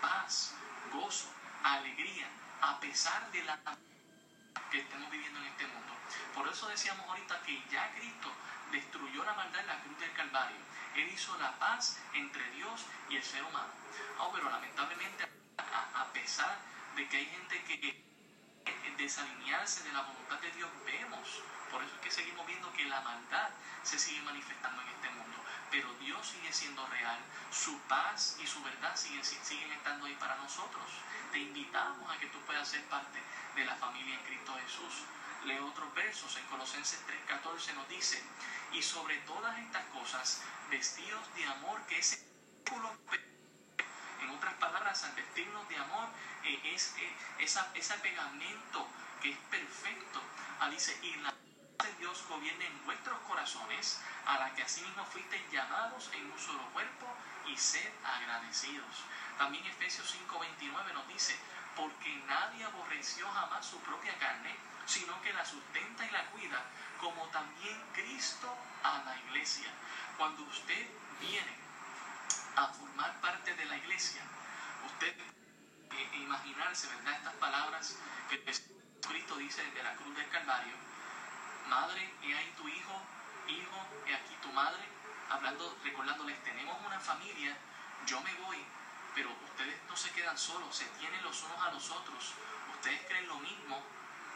paz, 0.00 0.54
gozo, 0.92 1.28
alegría, 1.62 2.28
a 2.60 2.78
pesar 2.80 3.30
de 3.32 3.42
la 3.42 3.58
que 4.76 4.82
estemos 4.82 5.10
viviendo 5.10 5.40
en 5.40 5.46
este 5.46 5.66
mundo. 5.68 5.92
Por 6.34 6.46
eso 6.48 6.68
decíamos 6.68 7.08
ahorita 7.08 7.40
que 7.46 7.62
ya 7.70 7.90
Cristo 7.94 8.30
destruyó 8.70 9.24
la 9.24 9.32
maldad 9.32 9.62
en 9.62 9.66
la 9.68 9.80
cruz 9.80 9.98
del 9.98 10.12
Calvario. 10.12 10.58
Él 10.96 11.08
hizo 11.08 11.34
la 11.38 11.58
paz 11.58 11.98
entre 12.12 12.44
Dios 12.50 12.84
y 13.08 13.16
el 13.16 13.22
ser 13.22 13.42
humano. 13.42 13.72
Oh, 14.18 14.30
pero 14.34 14.50
lamentablemente, 14.50 15.24
a, 15.56 16.02
a 16.02 16.12
pesar 16.12 16.58
de 16.94 17.08
que 17.08 17.16
hay 17.16 17.26
gente 17.26 17.64
que 17.64 18.04
desalinearse 18.98 19.82
de 19.84 19.92
la 19.92 20.02
voluntad 20.02 20.40
de 20.40 20.50
Dios, 20.52 20.68
vemos. 20.84 21.42
Por 21.70 21.82
eso 21.82 21.94
es 21.94 22.00
que 22.02 22.10
seguimos 22.10 22.46
viendo 22.46 22.70
que 22.74 22.84
la 22.84 23.00
maldad 23.00 23.48
se 23.82 23.98
sigue 23.98 24.20
manifestando 24.22 24.82
en 24.82 24.88
este 24.88 25.08
mundo. 25.08 25.38
Pero 25.70 25.90
Dios 26.00 26.26
sigue 26.26 26.52
siendo 26.52 26.86
real, 26.88 27.18
su 27.50 27.78
paz 27.88 28.36
y 28.42 28.46
su 28.46 28.62
verdad 28.62 28.94
siguen, 28.94 29.24
siguen 29.24 29.72
estando 29.72 30.04
ahí 30.04 30.16
para 30.16 30.36
nosotros. 30.36 30.84
Te 31.32 31.38
invitamos 31.38 32.14
a 32.14 32.18
que 32.18 32.26
tú 32.26 32.38
puedas 32.40 32.68
ser 32.68 32.84
parte 32.84 33.20
de 33.56 33.64
la 33.64 33.74
familia 33.74 34.14
en 34.14 34.24
Cristo 34.24 34.54
Jesús. 34.64 35.02
Leo 35.46 35.66
otros 35.66 35.92
versos, 35.94 36.36
en 36.36 36.44
Colosenses 36.46 37.00
3:14 37.06 37.74
nos 37.74 37.88
dice, 37.88 38.22
y 38.72 38.82
sobre 38.82 39.16
todas 39.20 39.58
estas 39.58 39.84
cosas, 39.86 40.42
vestidos 40.70 41.22
de 41.34 41.46
amor, 41.46 41.80
que 41.86 41.98
es 41.98 42.12
el 42.12 42.26
en 44.22 44.30
otras 44.30 44.54
palabras, 44.54 45.04
al 45.04 45.12
vestirnos 45.12 45.68
de 45.68 45.76
amor 45.76 46.08
eh, 46.44 46.60
es 46.74 46.94
eh, 46.98 47.12
ese 47.38 47.94
pegamento 47.98 48.88
que 49.22 49.30
es 49.30 49.38
perfecto. 49.50 50.20
Ah, 50.60 50.68
dice, 50.68 50.98
y 51.02 51.14
la 51.16 51.32
de 51.32 51.92
Dios 51.98 52.24
gobierne 52.28 52.66
en 52.66 52.84
vuestros 52.84 53.18
corazones, 53.20 54.00
a 54.26 54.38
la 54.38 54.54
que 54.54 54.62
asimismo 54.62 55.04
fuisteis 55.06 55.50
llamados 55.52 56.10
en 56.14 56.30
un 56.30 56.38
solo 56.38 56.64
cuerpo, 56.72 57.06
y 57.46 57.56
sed 57.56 57.88
agradecidos. 58.04 59.04
También 59.38 59.64
Efesios 59.66 60.12
5:29 60.12 60.92
nos 60.92 61.06
dice, 61.08 61.38
porque 61.76 62.16
nadie 62.26 62.64
aborreció 62.64 63.28
jamás 63.30 63.66
su 63.66 63.78
propia 63.80 64.16
carne, 64.18 64.56
sino 64.86 65.20
que 65.22 65.32
la 65.32 65.44
sustenta 65.44 66.06
y 66.06 66.10
la 66.10 66.26
cuida, 66.30 66.62
como 67.00 67.26
también 67.28 67.80
Cristo 67.92 68.52
a 68.82 69.02
la 69.04 69.16
iglesia. 69.28 69.68
Cuando 70.16 70.42
usted 70.44 70.86
viene 71.20 71.54
a 72.56 72.68
formar 72.68 73.20
parte 73.20 73.54
de 73.54 73.64
la 73.66 73.76
iglesia, 73.76 74.22
usted 74.86 75.14
eh, 75.18 76.10
imaginarse, 76.14 76.88
¿verdad? 76.88 77.14
Estas 77.14 77.34
palabras 77.34 77.98
que 78.30 78.42
Cristo 78.42 79.36
dice 79.36 79.62
de 79.72 79.82
la 79.82 79.94
cruz 79.96 80.16
del 80.16 80.28
Calvario, 80.30 80.74
madre, 81.68 82.10
he 82.22 82.34
ahí 82.34 82.54
tu 82.56 82.66
hijo, 82.68 83.02
hijo, 83.48 83.86
he 84.06 84.14
aquí 84.14 84.34
tu 84.40 84.48
madre, 84.52 84.82
hablando, 85.30 85.76
recordándoles, 85.84 86.42
tenemos 86.42 86.76
una 86.86 87.00
familia, 87.00 87.56
yo 88.06 88.20
me 88.22 88.34
voy, 88.34 88.64
pero 89.16 89.30
ustedes 89.30 89.80
no 89.88 89.96
se 89.96 90.12
quedan 90.12 90.36
solos, 90.36 90.76
se 90.76 90.84
tienen 91.00 91.22
los 91.24 91.42
unos 91.42 91.60
a 91.62 91.72
los 91.72 91.90
otros, 91.90 92.34
ustedes 92.74 93.00
creen 93.08 93.26
lo 93.26 93.38
mismo, 93.38 93.82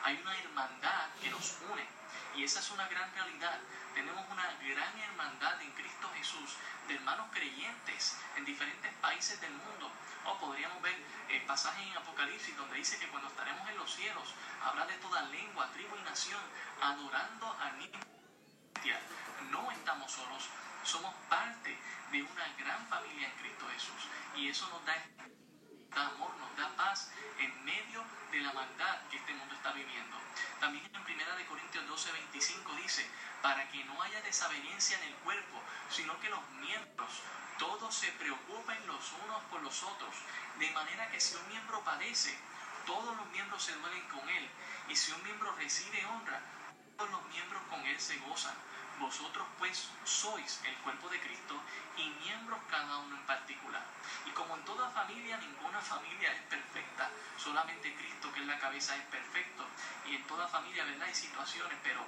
hay 0.02 0.18
una 0.22 0.36
hermandad 0.38 1.06
que 1.22 1.30
nos 1.30 1.58
une 1.70 1.86
y 2.34 2.44
esa 2.44 2.60
es 2.60 2.70
una 2.70 2.88
gran 2.88 3.12
realidad. 3.12 3.58
Tenemos 3.94 4.24
una 4.30 4.46
gran 4.54 4.98
hermandad 4.98 5.60
en 5.60 5.70
Cristo 5.72 6.10
Jesús 6.16 6.56
de 6.88 6.94
hermanos 6.94 7.28
creyentes 7.32 8.16
en 8.36 8.44
diferentes 8.46 8.92
países 8.94 9.38
del 9.40 9.52
mundo. 9.52 9.90
O 10.24 10.38
podríamos 10.38 10.80
ver 10.80 10.96
el 11.28 11.42
pasaje 11.42 11.82
en 11.82 11.96
Apocalipsis 11.96 12.56
donde 12.56 12.76
dice 12.76 12.98
que 12.98 13.08
cuando 13.08 13.28
estaremos 13.28 13.68
en 13.68 13.76
los 13.76 13.94
cielos, 13.94 14.34
habrá 14.64 14.86
de 14.86 14.94
toda 14.94 15.22
lengua, 15.22 15.70
tribu 15.72 15.96
y 15.96 16.02
nación 16.02 16.40
adorando 16.80 17.56
al 17.60 17.76
mismo. 17.76 18.00
No 19.50 19.70
estamos 19.72 20.10
solos, 20.12 20.48
somos 20.84 21.14
parte 21.28 21.76
de 22.12 22.22
una 22.22 22.48
gran 22.58 22.86
familia 22.88 23.28
en 23.28 23.34
Cristo 23.40 23.66
Jesús. 23.72 24.08
Y 24.36 24.48
eso 24.48 24.68
nos 24.68 24.84
da 24.84 24.94
da 25.94 26.06
amor, 26.06 26.30
nos 26.38 26.56
da 26.56 26.68
paz 26.76 27.10
en 27.38 27.64
medio 27.64 28.04
de 28.30 28.40
la 28.40 28.52
maldad 28.52 29.00
que 29.10 29.16
este 29.16 29.34
mundo 29.34 29.54
está 29.54 29.72
viviendo. 29.72 30.16
También 30.60 30.84
en 30.84 31.00
1 31.00 31.48
Corintios 31.48 31.86
12, 31.86 32.12
25 32.12 32.74
dice, 32.76 33.10
para 33.42 33.68
que 33.70 33.84
no 33.84 34.00
haya 34.02 34.20
desaveniencia 34.22 34.98
en 34.98 35.08
el 35.08 35.14
cuerpo, 35.16 35.60
sino 35.88 36.18
que 36.20 36.28
los 36.28 36.48
miembros 36.60 37.10
todos 37.58 37.94
se 37.94 38.10
preocupen 38.12 38.86
los 38.86 39.12
unos 39.24 39.42
por 39.50 39.62
los 39.62 39.82
otros, 39.82 40.14
de 40.58 40.70
manera 40.70 41.10
que 41.10 41.20
si 41.20 41.36
un 41.36 41.48
miembro 41.48 41.82
padece, 41.84 42.36
todos 42.86 43.16
los 43.16 43.26
miembros 43.28 43.62
se 43.62 43.74
duelen 43.74 44.08
con 44.08 44.26
él, 44.28 44.48
y 44.88 44.96
si 44.96 45.12
un 45.12 45.22
miembro 45.22 45.54
recibe 45.56 46.06
honra, 46.06 46.40
todos 46.96 47.10
los 47.10 47.24
miembros 47.26 47.62
con 47.68 47.80
él 47.84 48.00
se 48.00 48.16
gozan. 48.18 48.54
Vosotros 49.00 49.46
pues 49.58 49.88
sois 50.04 50.60
el 50.64 50.76
cuerpo 50.84 51.08
de 51.08 51.18
Cristo 51.20 51.56
y 51.96 52.04
miembros 52.22 52.60
cada 52.70 52.98
uno 52.98 53.16
en 53.16 53.26
particular. 53.26 53.82
Y 54.26 54.30
como 54.32 54.54
en 54.56 54.64
toda 54.64 54.90
familia, 54.90 55.38
ninguna 55.38 55.80
familia 55.80 56.30
es 56.30 56.42
perfecta, 56.42 57.10
solamente 57.38 57.94
Cristo 57.94 58.30
que 58.32 58.40
es 58.40 58.46
la 58.46 58.58
cabeza 58.58 58.94
es 58.94 59.02
perfecto. 59.04 59.64
Y 60.06 60.16
en 60.16 60.26
toda 60.26 60.46
familia, 60.48 60.84
¿verdad? 60.84 61.08
Hay 61.08 61.14
situaciones, 61.14 61.78
pero 61.82 62.04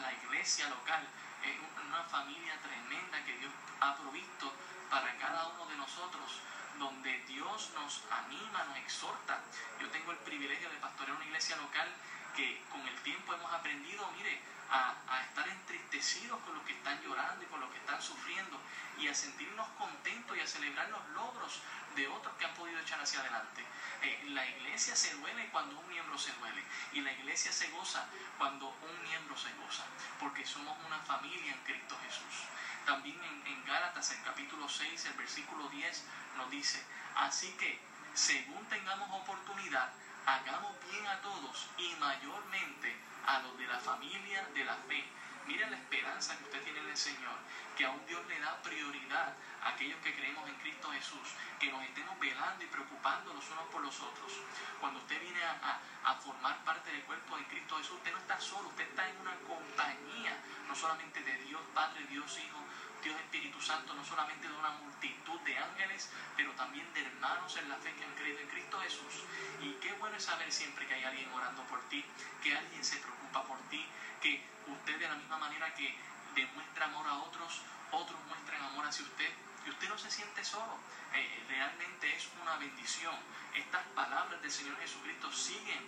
la 0.00 0.12
iglesia 0.24 0.68
local 0.68 1.06
es 1.44 1.56
una 1.86 2.02
familia 2.04 2.58
tremenda 2.62 3.24
que 3.24 3.36
Dios 3.36 3.52
ha 3.80 3.94
provisto 3.96 4.52
para 4.90 5.14
cada 5.18 5.48
uno 5.48 5.66
de 5.66 5.76
nosotros 5.76 6.40
donde 6.78 7.18
Dios 7.28 7.70
nos 7.74 8.02
anima, 8.10 8.64
nos 8.64 8.78
exhorta. 8.78 9.38
Yo 9.80 9.88
tengo 9.90 10.12
el 10.12 10.18
privilegio 10.18 10.70
de 10.70 10.76
pastorear 10.76 11.16
una 11.16 11.26
iglesia 11.26 11.56
local 11.56 11.88
que 12.34 12.62
con 12.70 12.80
el 12.86 12.94
tiempo 13.02 13.34
hemos 13.34 13.52
aprendido, 13.52 14.10
mire, 14.16 14.40
a, 14.70 14.94
estar 15.28 15.48
entristecidos 15.48 16.40
con 16.42 16.54
los 16.54 16.64
que 16.64 16.72
están 16.72 17.00
llorando 17.02 17.42
y 17.42 17.46
con 17.46 17.60
los 17.60 17.70
que 17.70 17.78
están 17.78 18.00
sufriendo 18.00 18.58
y 18.98 19.08
a 19.08 19.14
sentirnos 19.14 19.68
contentos 19.78 20.36
y 20.36 20.40
a 20.40 20.46
celebrar 20.46 20.88
los 20.90 21.06
logros 21.10 21.60
de 21.94 22.08
otros 22.08 22.34
que 22.36 22.44
han 22.44 22.54
podido 22.54 22.78
echar 22.80 23.00
hacia 23.00 23.20
adelante. 23.20 23.64
Eh, 24.02 24.24
la 24.30 24.46
iglesia 24.46 24.96
se 24.96 25.14
duele 25.14 25.48
cuando 25.50 25.78
un 25.78 25.88
miembro 25.88 26.18
se 26.18 26.32
duele 26.32 26.62
y 26.92 27.00
la 27.00 27.12
iglesia 27.12 27.52
se 27.52 27.68
goza 27.70 28.06
cuando 28.38 28.68
un 28.68 29.02
miembro 29.04 29.36
se 29.36 29.52
goza, 29.54 29.84
porque 30.18 30.44
somos 30.46 30.76
una 30.86 30.98
familia 31.00 31.52
en 31.52 31.60
Cristo 31.64 31.96
Jesús. 32.04 32.46
También 32.86 33.22
en, 33.22 33.46
en 33.46 33.64
Gálatas, 33.64 34.10
el 34.10 34.22
capítulo 34.22 34.68
6, 34.68 35.04
el 35.04 35.12
versículo 35.14 35.68
10, 35.68 36.04
nos 36.36 36.50
dice, 36.50 36.82
así 37.14 37.52
que 37.52 37.78
según 38.14 38.64
tengamos 38.66 39.08
oportunidad, 39.22 39.92
hagamos 40.26 40.72
bien 40.90 41.06
a 41.06 41.20
todos 41.20 41.68
y 41.78 41.94
mayormente 41.98 42.96
a 43.26 43.40
los 43.40 43.56
de 43.58 43.66
la 43.66 43.78
familia 43.80 44.46
de 44.54 44.64
la 44.64 44.76
fe. 44.88 45.04
Miren 45.46 45.70
la 45.70 45.76
esperanza 45.76 46.36
que 46.38 46.44
usted 46.44 46.62
tiene 46.62 46.80
en 46.80 46.90
el 46.90 46.96
Señor, 46.96 47.36
que 47.76 47.84
aún 47.84 48.00
Dios 48.06 48.24
le 48.28 48.38
da 48.38 48.62
prioridad 48.62 49.34
a 49.62 49.70
aquellos 49.70 50.00
que 50.00 50.14
creemos 50.14 50.48
en 50.48 50.54
Cristo 50.56 50.90
Jesús, 50.92 51.34
que 51.58 51.70
nos 51.70 51.82
estemos 51.82 52.18
velando 52.20 52.64
y 52.64 52.68
preocupando 52.68 53.34
los 53.34 53.50
unos 53.50 53.66
por 53.66 53.82
los 53.82 54.00
otros. 54.00 54.32
Cuando 54.80 55.00
usted 55.00 55.20
viene 55.20 55.42
a, 55.44 55.80
a, 56.04 56.14
formar 56.16 56.62
parte 56.64 56.92
del 56.92 57.02
cuerpo 57.02 57.36
de 57.36 57.44
Cristo 57.46 57.76
Jesús, 57.78 57.96
usted 57.96 58.12
no 58.12 58.18
está 58.18 58.40
solo, 58.40 58.68
usted 58.68 58.88
está 58.88 59.08
en 59.08 59.16
una 59.18 59.34
compañía, 59.48 60.38
no 60.68 60.74
solamente 60.76 61.20
de 61.22 61.36
Dios 61.44 61.60
Padre, 61.74 62.06
Dios 62.06 62.38
Hijo, 62.38 62.61
Dios 63.02 63.18
Espíritu 63.20 63.60
Santo, 63.60 63.94
no 63.94 64.04
solamente 64.04 64.48
de 64.48 64.54
una 64.54 64.70
multitud 64.70 65.40
de 65.40 65.58
ángeles, 65.58 66.10
pero 66.36 66.52
también 66.52 66.86
de 66.94 67.04
hermanos 67.04 67.56
en 67.56 67.68
la 67.68 67.76
fe 67.76 67.92
que 67.94 68.04
han 68.04 68.14
creído 68.14 68.38
en 68.38 68.48
Cristo 68.48 68.78
Jesús. 68.80 69.24
Y 69.60 69.72
qué 69.74 69.92
bueno 69.94 70.16
es 70.16 70.24
saber 70.24 70.50
siempre 70.52 70.86
que 70.86 70.94
hay 70.94 71.04
alguien 71.04 71.30
orando 71.32 71.62
por 71.64 71.80
ti, 71.88 72.04
que 72.42 72.56
alguien 72.56 72.84
se 72.84 72.98
preocupa 72.98 73.42
por 73.44 73.58
ti, 73.68 73.84
que 74.20 74.42
usted 74.66 74.98
de 74.98 75.08
la 75.08 75.14
misma 75.16 75.38
manera 75.38 75.74
que 75.74 75.94
demuestra 76.34 76.86
amor 76.86 77.06
a 77.08 77.18
otros, 77.18 77.62
otros 77.90 78.18
muestran 78.28 78.62
amor 78.62 78.86
hacia 78.86 79.04
usted. 79.04 79.30
Y 79.66 79.70
usted 79.70 79.88
no 79.88 79.98
se 79.98 80.10
siente 80.10 80.44
solo. 80.44 80.78
Eh, 81.14 81.44
realmente 81.48 82.14
es 82.16 82.28
una 82.40 82.56
bendición. 82.56 83.14
Estas 83.54 83.84
palabras 83.94 84.40
del 84.40 84.50
Señor 84.50 84.78
Jesucristo 84.78 85.30
siguen 85.30 85.86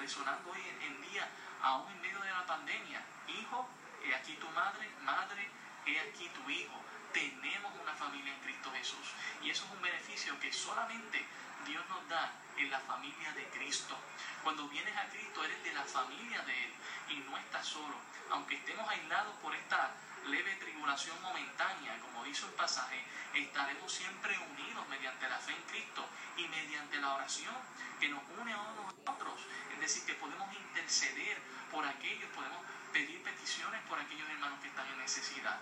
resonando 0.00 0.50
hoy 0.50 0.60
en 0.82 1.00
día, 1.10 1.28
aún 1.62 1.90
en 1.92 2.00
medio 2.00 2.20
de 2.20 2.30
la 2.30 2.46
pandemia. 2.46 3.02
Hijo, 3.28 3.68
he 4.02 4.14
aquí 4.14 4.34
tu 4.34 4.48
madre, 4.50 4.88
madre, 5.02 5.48
he 5.86 6.00
aquí 6.00 6.28
tu 6.28 6.50
Hijo. 6.50 6.80
Tenemos 7.12 7.72
una 7.80 7.92
familia 7.94 8.34
en 8.34 8.40
Cristo 8.40 8.72
Jesús. 8.72 9.06
Y 9.42 9.50
eso 9.50 9.64
es 9.64 9.70
un 9.70 9.82
beneficio 9.82 10.38
que 10.40 10.52
solamente 10.52 11.24
Dios 11.66 11.84
nos 11.88 12.08
da 12.08 12.32
en 12.56 12.70
la 12.70 12.80
familia 12.80 13.32
de 13.32 13.44
Cristo. 13.48 13.96
Cuando 14.42 14.68
vienes 14.68 14.96
a 14.96 15.08
Cristo 15.08 15.44
eres 15.44 15.62
de 15.62 15.72
la 15.72 15.84
familia 15.84 16.42
de 16.42 16.64
Él 16.64 16.72
y 17.10 17.16
no 17.28 17.36
estás 17.38 17.66
solo. 17.66 17.96
Aunque 18.30 18.56
estemos 18.56 18.88
aislados 18.88 19.34
por 19.36 19.54
esta 19.54 19.92
leve 20.26 20.56
tribulación 20.56 21.20
momentánea, 21.22 21.98
como 22.00 22.24
dice 22.24 22.46
el 22.46 22.52
pasaje, 22.52 23.02
estaremos 23.34 23.92
siempre 23.92 24.38
unidos 24.38 24.88
mediante 24.88 25.28
la 25.28 25.38
fe 25.38 25.52
en 25.52 25.62
Cristo 25.62 26.04
y 26.36 26.48
mediante 26.48 26.96
la 26.98 27.14
oración 27.14 27.54
que 28.00 28.08
nos 28.08 28.22
une 28.40 28.52
a 28.52 28.60
unos 28.60 28.94
a 29.06 29.12
otros. 29.12 29.40
Es 29.72 29.80
decir, 29.80 30.04
que 30.04 30.14
podemos 30.14 30.52
interceder 30.54 31.38
por 31.70 31.86
aquellos, 31.86 32.30
podemos 32.30 32.62
pedir 32.94 33.20
peticiones 33.24 33.82
por 33.88 33.98
aquellos 33.98 34.28
hermanos 34.30 34.60
que 34.60 34.68
están 34.68 34.86
en 34.86 34.98
necesidad. 34.98 35.58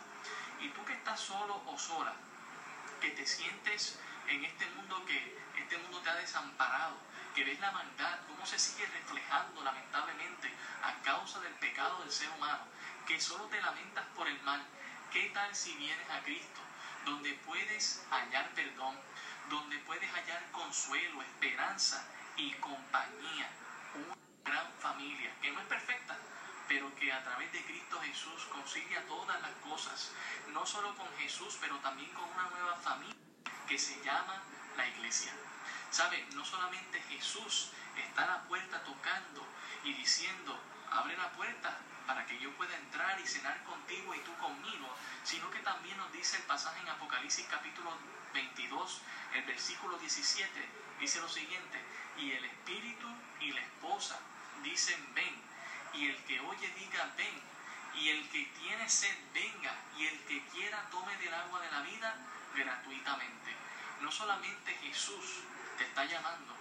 Y 0.60 0.68
tú 0.68 0.84
que 0.84 0.92
estás 0.92 1.18
solo 1.18 1.62
o 1.66 1.78
sola, 1.78 2.12
que 3.00 3.10
te 3.10 3.26
sientes 3.26 3.98
en 4.28 4.44
este 4.44 4.66
mundo 4.76 5.04
que 5.06 5.38
este 5.58 5.78
mundo 5.78 6.00
te 6.02 6.10
ha 6.10 6.14
desamparado, 6.14 6.94
que 7.34 7.44
ves 7.44 7.58
la 7.58 7.72
maldad, 7.72 8.18
cómo 8.28 8.44
se 8.44 8.58
sigue 8.58 8.84
reflejando 8.86 9.64
lamentablemente 9.64 10.52
a 10.82 10.92
causa 11.02 11.40
del 11.40 11.54
pecado 11.54 12.00
del 12.00 12.12
ser 12.12 12.28
humano, 12.36 12.64
que 13.06 13.18
solo 13.18 13.44
te 13.46 13.60
lamentas 13.62 14.04
por 14.14 14.28
el 14.28 14.40
mal, 14.42 14.62
¿qué 15.10 15.30
tal 15.32 15.54
si 15.54 15.74
vienes 15.76 16.10
a 16.10 16.20
Cristo, 16.20 16.60
donde 17.06 17.32
puedes 17.46 18.04
hallar 18.10 18.50
perdón, 18.50 18.94
donde 19.48 19.78
puedes 19.78 20.10
hallar 20.12 20.50
consuelo, 20.52 21.22
esperanza 21.22 22.06
y 22.36 22.52
compañía? 22.54 23.48
Una 23.94 24.16
gran 24.44 24.70
familia, 24.80 25.32
que 25.40 25.50
no 25.50 25.60
es 25.60 25.66
perfecta, 25.66 26.18
pero 26.72 26.94
que 26.94 27.12
a 27.12 27.22
través 27.22 27.52
de 27.52 27.62
Cristo 27.66 28.00
Jesús 28.00 28.46
concilia 28.50 29.06
todas 29.06 29.38
las 29.42 29.52
cosas, 29.56 30.10
no 30.54 30.64
solo 30.64 30.96
con 30.96 31.06
Jesús, 31.18 31.58
pero 31.60 31.76
también 31.80 32.10
con 32.14 32.24
una 32.30 32.48
nueva 32.48 32.76
familia 32.76 33.14
que 33.68 33.78
se 33.78 34.02
llama 34.02 34.42
la 34.78 34.88
iglesia. 34.88 35.34
¿Sabe? 35.90 36.26
No 36.32 36.42
solamente 36.46 36.98
Jesús 37.10 37.72
está 37.94 38.24
a 38.24 38.38
la 38.38 38.42
puerta 38.44 38.82
tocando 38.84 39.46
y 39.84 39.92
diciendo, 39.92 40.58
abre 40.90 41.14
la 41.18 41.30
puerta 41.32 41.78
para 42.06 42.24
que 42.24 42.40
yo 42.40 42.50
pueda 42.56 42.74
entrar 42.74 43.20
y 43.20 43.26
cenar 43.26 43.62
contigo 43.64 44.14
y 44.14 44.20
tú 44.20 44.34
conmigo, 44.38 44.96
sino 45.24 45.50
que 45.50 45.58
también 45.58 45.98
nos 45.98 46.10
dice 46.14 46.38
el 46.38 46.44
pasaje 46.44 46.80
en 46.80 46.88
Apocalipsis 46.88 47.46
capítulo 47.50 47.92
22, 48.32 49.02
el 49.34 49.42
versículo 49.42 49.98
17, 49.98 50.68
dice 51.00 51.20
lo 51.20 51.28
siguiente, 51.28 51.84
y 52.16 52.32
el 52.32 52.46
espíritu 52.46 53.08
y 53.40 53.52
la 53.52 53.60
esposa 53.60 54.18
dicen, 54.62 55.14
ven 55.14 55.51
y 55.94 56.08
el 56.08 56.16
que 56.24 56.40
oye 56.40 56.68
diga 56.76 57.10
ven, 57.16 57.40
y 57.94 58.08
el 58.08 58.28
que 58.30 58.44
tiene 58.58 58.88
sed 58.88 59.16
venga, 59.34 59.74
y 59.98 60.06
el 60.06 60.18
que 60.24 60.42
quiera 60.48 60.88
tome 60.90 61.16
del 61.18 61.34
agua 61.34 61.60
de 61.60 61.70
la 61.70 61.80
vida 61.82 62.16
gratuitamente. 62.54 63.54
No 64.00 64.10
solamente 64.10 64.74
Jesús 64.82 65.40
te 65.76 65.84
está 65.84 66.04
llamando 66.04 66.54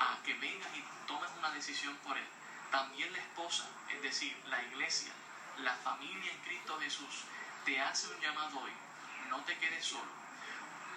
a 0.00 0.18
que 0.24 0.34
vengas 0.34 0.70
y 0.74 0.84
tomes 1.06 1.30
una 1.38 1.50
decisión 1.50 1.94
por 1.96 2.16
Él, 2.16 2.26
también 2.70 3.12
la 3.12 3.18
esposa, 3.18 3.68
es 3.90 4.02
decir, 4.02 4.36
la 4.46 4.62
iglesia, 4.62 5.12
la 5.58 5.74
familia 5.76 6.32
en 6.32 6.40
Cristo 6.40 6.78
Jesús, 6.80 7.24
te 7.64 7.80
hace 7.80 8.08
un 8.08 8.20
llamado 8.20 8.60
hoy. 8.60 8.72
No 9.28 9.40
te 9.44 9.56
quedes 9.58 9.84
solo. 9.84 10.10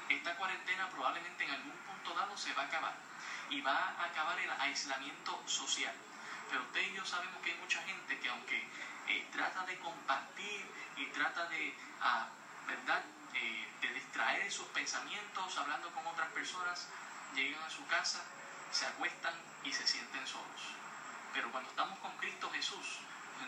Esta 0.10 0.36
cuarentena 0.38 0.90
probablemente 0.90 1.44
en 1.44 1.52
algún 1.52 1.78
punto 1.78 2.14
dado 2.14 2.38
se 2.38 2.54
va 2.54 2.64
a 2.64 2.66
acabar 2.66 2.96
y 3.50 3.62
va 3.62 3.76
a 3.76 4.06
acabar 4.06 4.40
el 4.40 4.50
aislamiento 4.52 5.42
social 5.46 5.94
pero 6.54 6.66
usted 6.66 6.82
y 6.82 6.94
yo 6.94 7.04
sabemos 7.04 7.42
que 7.42 7.52
hay 7.52 7.58
mucha 7.58 7.82
gente 7.82 8.20
que 8.20 8.30
aunque 8.30 8.62
eh, 9.08 9.28
trata 9.32 9.66
de 9.66 9.76
compartir 9.80 10.64
y 10.98 11.08
trata 11.08 11.48
de, 11.48 11.76
ah, 12.00 12.28
¿verdad? 12.68 13.02
Eh, 13.34 13.68
de 13.82 13.88
distraer 13.88 14.52
sus 14.52 14.68
pensamientos 14.68 15.58
hablando 15.58 15.90
con 15.96 16.06
otras 16.06 16.30
personas, 16.30 16.88
llegan 17.34 17.64
a 17.64 17.70
su 17.72 17.84
casa, 17.88 18.22
se 18.72 18.86
acuestan 18.86 19.34
y 19.64 19.74
se 19.74 19.88
sienten 19.88 20.28
solos. 20.28 20.62
Pero 21.34 21.52
cuando 21.52 21.72
estamos 21.72 21.98
con 21.98 22.16
Cristo 22.18 22.52
Jesús, 22.52 23.00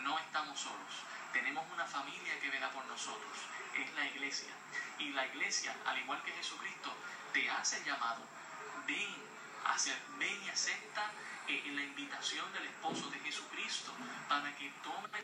no 0.02 0.18
estamos 0.18 0.60
solos. 0.60 1.06
Tenemos 1.32 1.64
una 1.72 1.86
familia 1.86 2.40
que 2.40 2.50
vela 2.50 2.72
por 2.72 2.88
nosotros. 2.88 3.38
Es 3.76 3.94
la 3.94 4.08
iglesia. 4.08 4.52
Y 4.98 5.12
la 5.12 5.28
iglesia, 5.28 5.76
al 5.86 6.00
igual 6.00 6.24
que 6.24 6.32
Jesucristo, 6.32 6.92
te 7.34 7.52
hace 7.52 7.78
el 7.78 7.84
llamado. 7.84 8.24
Ven, 8.88 9.16
hacia, 9.64 9.94
ven 10.18 10.44
y 10.44 10.50
acepta 10.50 11.12
en 11.48 11.76
la 11.76 11.84
invitación 11.84 12.52
del 12.54 12.66
esposo 12.66 13.10
de 13.10 13.20
Jesucristo 13.20 13.92
para 14.28 14.56
que 14.56 14.72
tome 14.84 15.24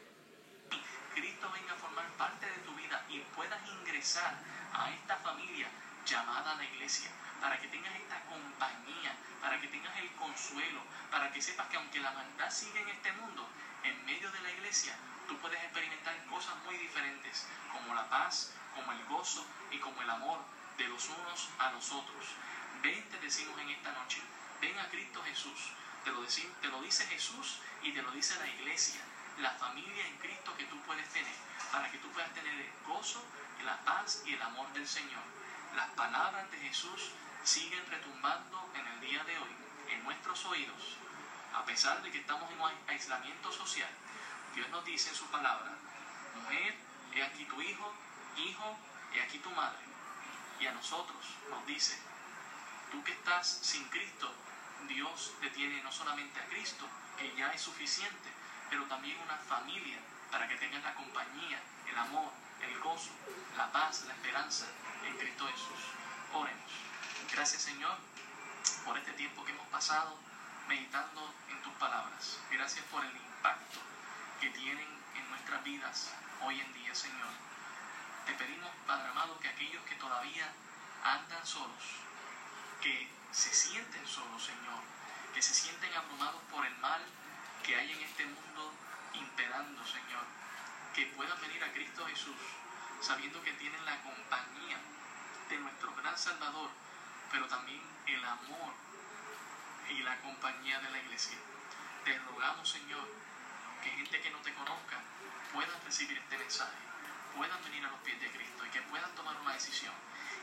Cristo 1.16 1.52
venga 1.52 1.74
a 1.74 1.78
formar 1.78 2.06
parte 2.18 2.46
de 2.46 2.58
tu 2.60 2.74
vida 2.76 3.04
y 3.10 3.20
puedas 3.36 3.60
ingresar 3.68 4.38
a 4.74 4.92
esta 4.92 5.18
familia 5.18 5.68
llamada 6.06 6.56
la 6.56 6.64
iglesia, 6.64 7.12
para 7.42 7.60
que 7.60 7.68
tengas 7.68 7.94
esta 7.96 8.22
compañía, 8.26 9.16
para 9.42 9.60
que 9.60 9.68
tengas 9.68 9.98
el 9.98 10.10
consuelo, 10.12 10.82
para 11.10 11.32
que 11.32 11.42
sepas 11.42 11.68
que 11.68 11.78
aunque 11.78 12.00
la 12.00 12.12
maldad 12.12 12.50
sigue 12.50 12.80
en 12.80 12.90
este 12.90 13.12
mundo, 13.14 13.48
en 13.84 14.06
medio 14.06 14.32
de 14.32 14.42
la 14.42 14.52
iglesia, 14.52 14.96
tú 15.28 15.38
puedes 15.40 15.62
experimentar 15.64 16.16
cosas 16.28 16.56
muy 16.66 16.78
diferentes, 16.78 17.48
como 17.74 17.94
la 17.94 18.10
paz, 18.10 18.54
como 18.76 18.92
el 18.92 19.04
gozo 19.06 19.46
y 19.72 19.80
como 19.80 20.02
el 20.02 20.10
amor 20.10 20.40
de 20.78 20.88
los 20.88 21.10
unos 21.10 21.50
a 21.60 21.72
los 21.72 21.92
otros. 21.92 22.26
Ven, 22.82 23.10
te 23.10 23.20
decimos 23.20 23.60
en 23.60 23.70
esta 23.70 23.92
noche, 23.92 24.22
ven 24.62 24.78
a 24.80 24.88
Cristo 24.90 25.22
Jesús. 25.24 25.72
Te 26.04 26.12
lo, 26.12 26.26
te 26.26 26.68
lo 26.68 26.82
dice 26.82 27.06
Jesús 27.06 27.60
y 27.84 27.92
te 27.94 28.02
lo 28.02 28.12
dice 28.12 28.36
la 28.40 28.48
iglesia, 28.48 29.02
la 29.40 29.52
familia 29.52 30.08
en 30.08 30.18
Cristo 30.18 30.56
que 30.58 30.66
tú 30.66 30.80
puedes 30.82 31.08
tener, 31.10 31.36
para 31.72 31.90
que 31.92 31.98
tú 32.00 32.10
puedas 32.10 32.34
tener 32.34 32.54
el 32.54 32.72
gozo, 32.86 33.24
la 33.64 33.78
paz 33.82 34.24
y 34.26 34.34
el 34.34 34.42
amor 34.42 34.72
del 34.74 34.88
Señor. 34.88 35.24
Las 35.76 35.90
palabras 35.92 36.50
de 36.52 36.58
Jesús 36.58 37.12
siguen 37.44 37.86
retumbando 37.90 38.70
en 38.76 38.86
el 38.88 39.02
día 39.02 39.24
de 39.24 39.38
hoy 39.38 39.50
en 39.90 40.04
nuestros 40.04 40.46
oídos, 40.46 40.98
a 41.54 41.66
pesar 41.66 42.02
de 42.02 42.12
que 42.12 42.20
estamos 42.20 42.50
en 42.52 42.60
un 42.60 42.72
aislamiento 42.88 43.52
social. 43.52 43.90
Dios 44.56 44.70
nos 44.70 44.86
dice 44.86 45.10
en 45.10 45.16
su 45.16 45.26
palabra, 45.28 45.72
mujer, 46.36 46.76
he 47.14 47.24
aquí 47.24 47.46
tu 47.46 47.62
hijo, 47.62 47.94
hijo, 48.38 48.78
he 49.14 49.22
aquí 49.22 49.40
tu 49.40 49.52
madre. 49.52 49.80
Y 50.60 50.68
a 50.68 50.74
nosotros 50.74 51.26
nos 51.50 51.66
dice, 51.66 51.98
tú 52.92 53.04
que 53.04 53.12
estás 53.12 53.48
sin 53.62 53.84
Cristo, 53.90 54.34
Dios 54.88 55.34
te 55.41 55.50
tiene 55.50 55.82
no 55.84 55.91
solamente 55.91 56.39
a 56.39 56.46
Cristo, 56.46 56.88
que 57.17 57.34
ya 57.36 57.52
es 57.54 57.62
suficiente, 57.62 58.30
pero 58.70 58.86
también 58.86 59.17
una 59.20 59.38
familia 59.38 59.98
para 60.32 60.48
que 60.48 60.56
tengas 60.56 60.84
la 60.84 60.94
compañía, 60.96 61.60
el 61.89 61.98
amor, 61.98 62.32
el 62.62 62.80
gozo, 62.80 63.12
la 63.58 63.72
paz, 63.72 64.04
la 64.08 64.13
esperanza 64.13 64.65
en 65.06 65.17
Cristo 65.17 65.48
Jesús. 65.48 65.80
Oremos. 66.34 66.72
Gracias 67.32 67.62
Señor 67.62 67.98
por 68.86 68.98
este 68.98 69.12
tiempo 69.13 69.44
que 69.44 69.52
hemos 69.52 69.67
pasado 69.67 70.17
meditando 70.67 71.34
en 71.50 71.62
tus 71.62 71.74
palabras. 71.74 72.39
Gracias 72.52 72.86
por 72.86 73.04
el 73.04 73.15
impacto 73.15 73.80
que 74.39 74.50
tienen 74.50 74.88
en 75.15 75.30
nuestras 75.30 75.63
vidas 75.63 76.12
hoy 76.41 76.60
en 76.60 76.74
día, 76.74 76.96
Señor. 76.96 77.30
Te 78.26 78.34
pedimos, 78.34 78.70
Padre 78.88 79.10
amado, 79.10 79.38
que 79.39 79.50
aquellos 79.50 79.84
que 79.84 79.96
todavía 79.96 80.52
andan 81.04 81.46
solos, 81.46 81.84
que 82.82 83.10
se 83.32 83.54
sienten 83.54 84.06
solos, 84.06 84.44
Señor, 84.44 84.84
que 85.34 85.41
se 85.41 85.54
sienten 85.54 85.94
abrumados 85.94 86.41
por 86.52 86.65
el 86.65 86.76
mal 86.78 87.02
que 87.63 87.76
hay 87.76 87.91
en 87.91 88.02
este 88.02 88.26
mundo 88.26 88.74
imperando, 89.13 89.86
Señor, 89.86 90.26
que 90.94 91.06
puedan 91.15 91.39
venir 91.39 91.63
a 91.63 91.72
Cristo 91.72 92.06
Jesús, 92.08 92.36
sabiendo 93.00 93.41
que 93.41 93.54
tienen 93.54 93.86
la 93.86 94.02
compañía 94.02 94.78
de 95.50 95.58
nuestro 95.60 95.96
gran 95.96 96.17
Salvador, 96.17 96.70
pero 97.32 97.48
también 97.48 97.82
el 98.08 98.24
amor 98.26 98.74
y 99.89 100.04
la 100.04 100.20
compañía 100.20 100.80
de 100.80 100.89
la 100.89 101.00
iglesia. 101.00 101.38
Te 102.04 102.17
rogamos, 102.20 102.70
Señor, 102.70 103.08
que 103.82 103.91
gente 103.91 104.22
que 104.22 104.32
no 104.32 104.39
te 104.39 104.54
conozca 104.54 105.00
puedan 105.54 105.82
recibir 105.86 106.17
este 106.17 106.38
mensaje, 106.38 106.78
puedan 107.36 107.63
venir 107.63 107.86
a 107.86 107.91
los 107.91 108.00
pies 108.02 108.20
de 108.20 108.30
Cristo 108.32 108.65
y 108.65 108.70
que 108.70 108.82
puedan 108.84 109.13
tomar 109.15 109.39
una 109.39 109.54
decisión 109.54 109.94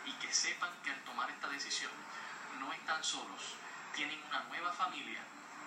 y 0.06 0.12
que 0.14 0.32
sepan 0.32 0.70
que 0.82 0.90
al 0.90 1.02
tomar 1.04 1.28
esta 1.30 1.48
decisión 1.48 1.92
no 2.68 2.74
están 2.74 3.02
solos, 3.02 3.54
tienen 3.94 4.22
una 4.28 4.40
nueva 4.40 4.70
familia, 4.74 5.20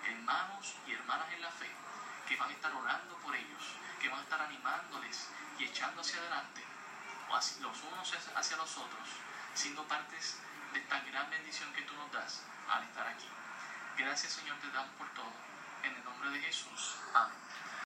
hermanos 0.06 0.76
y 0.86 0.92
hermanas 0.92 1.26
en 1.32 1.42
la 1.42 1.50
fe, 1.50 1.68
que 2.28 2.36
van 2.36 2.48
a 2.48 2.52
estar 2.52 2.72
orando 2.72 3.16
por 3.16 3.34
ellos, 3.34 3.62
que 4.00 4.08
van 4.08 4.20
a 4.20 4.22
estar 4.22 4.40
animándoles 4.40 5.28
y 5.58 5.64
echando 5.64 6.00
hacia 6.00 6.20
adelante, 6.20 6.62
los 7.60 7.82
unos 7.82 8.14
hacia 8.36 8.56
los 8.56 8.76
otros, 8.78 9.08
siendo 9.52 9.82
partes 9.88 10.38
de 10.72 10.78
esta 10.78 11.00
gran 11.00 11.28
bendición 11.28 11.72
que 11.72 11.82
tú 11.82 11.92
nos 11.94 12.12
das 12.12 12.44
al 12.68 12.84
estar 12.84 13.08
aquí. 13.08 13.28
Gracias 13.98 14.34
Señor 14.34 14.56
te 14.58 14.70
damos 14.70 14.94
por 14.96 15.08
todo. 15.12 15.32
En 15.82 15.96
el 15.96 16.04
nombre 16.04 16.30
de 16.30 16.40
Jesús. 16.40 16.94
Amén. 17.12 17.34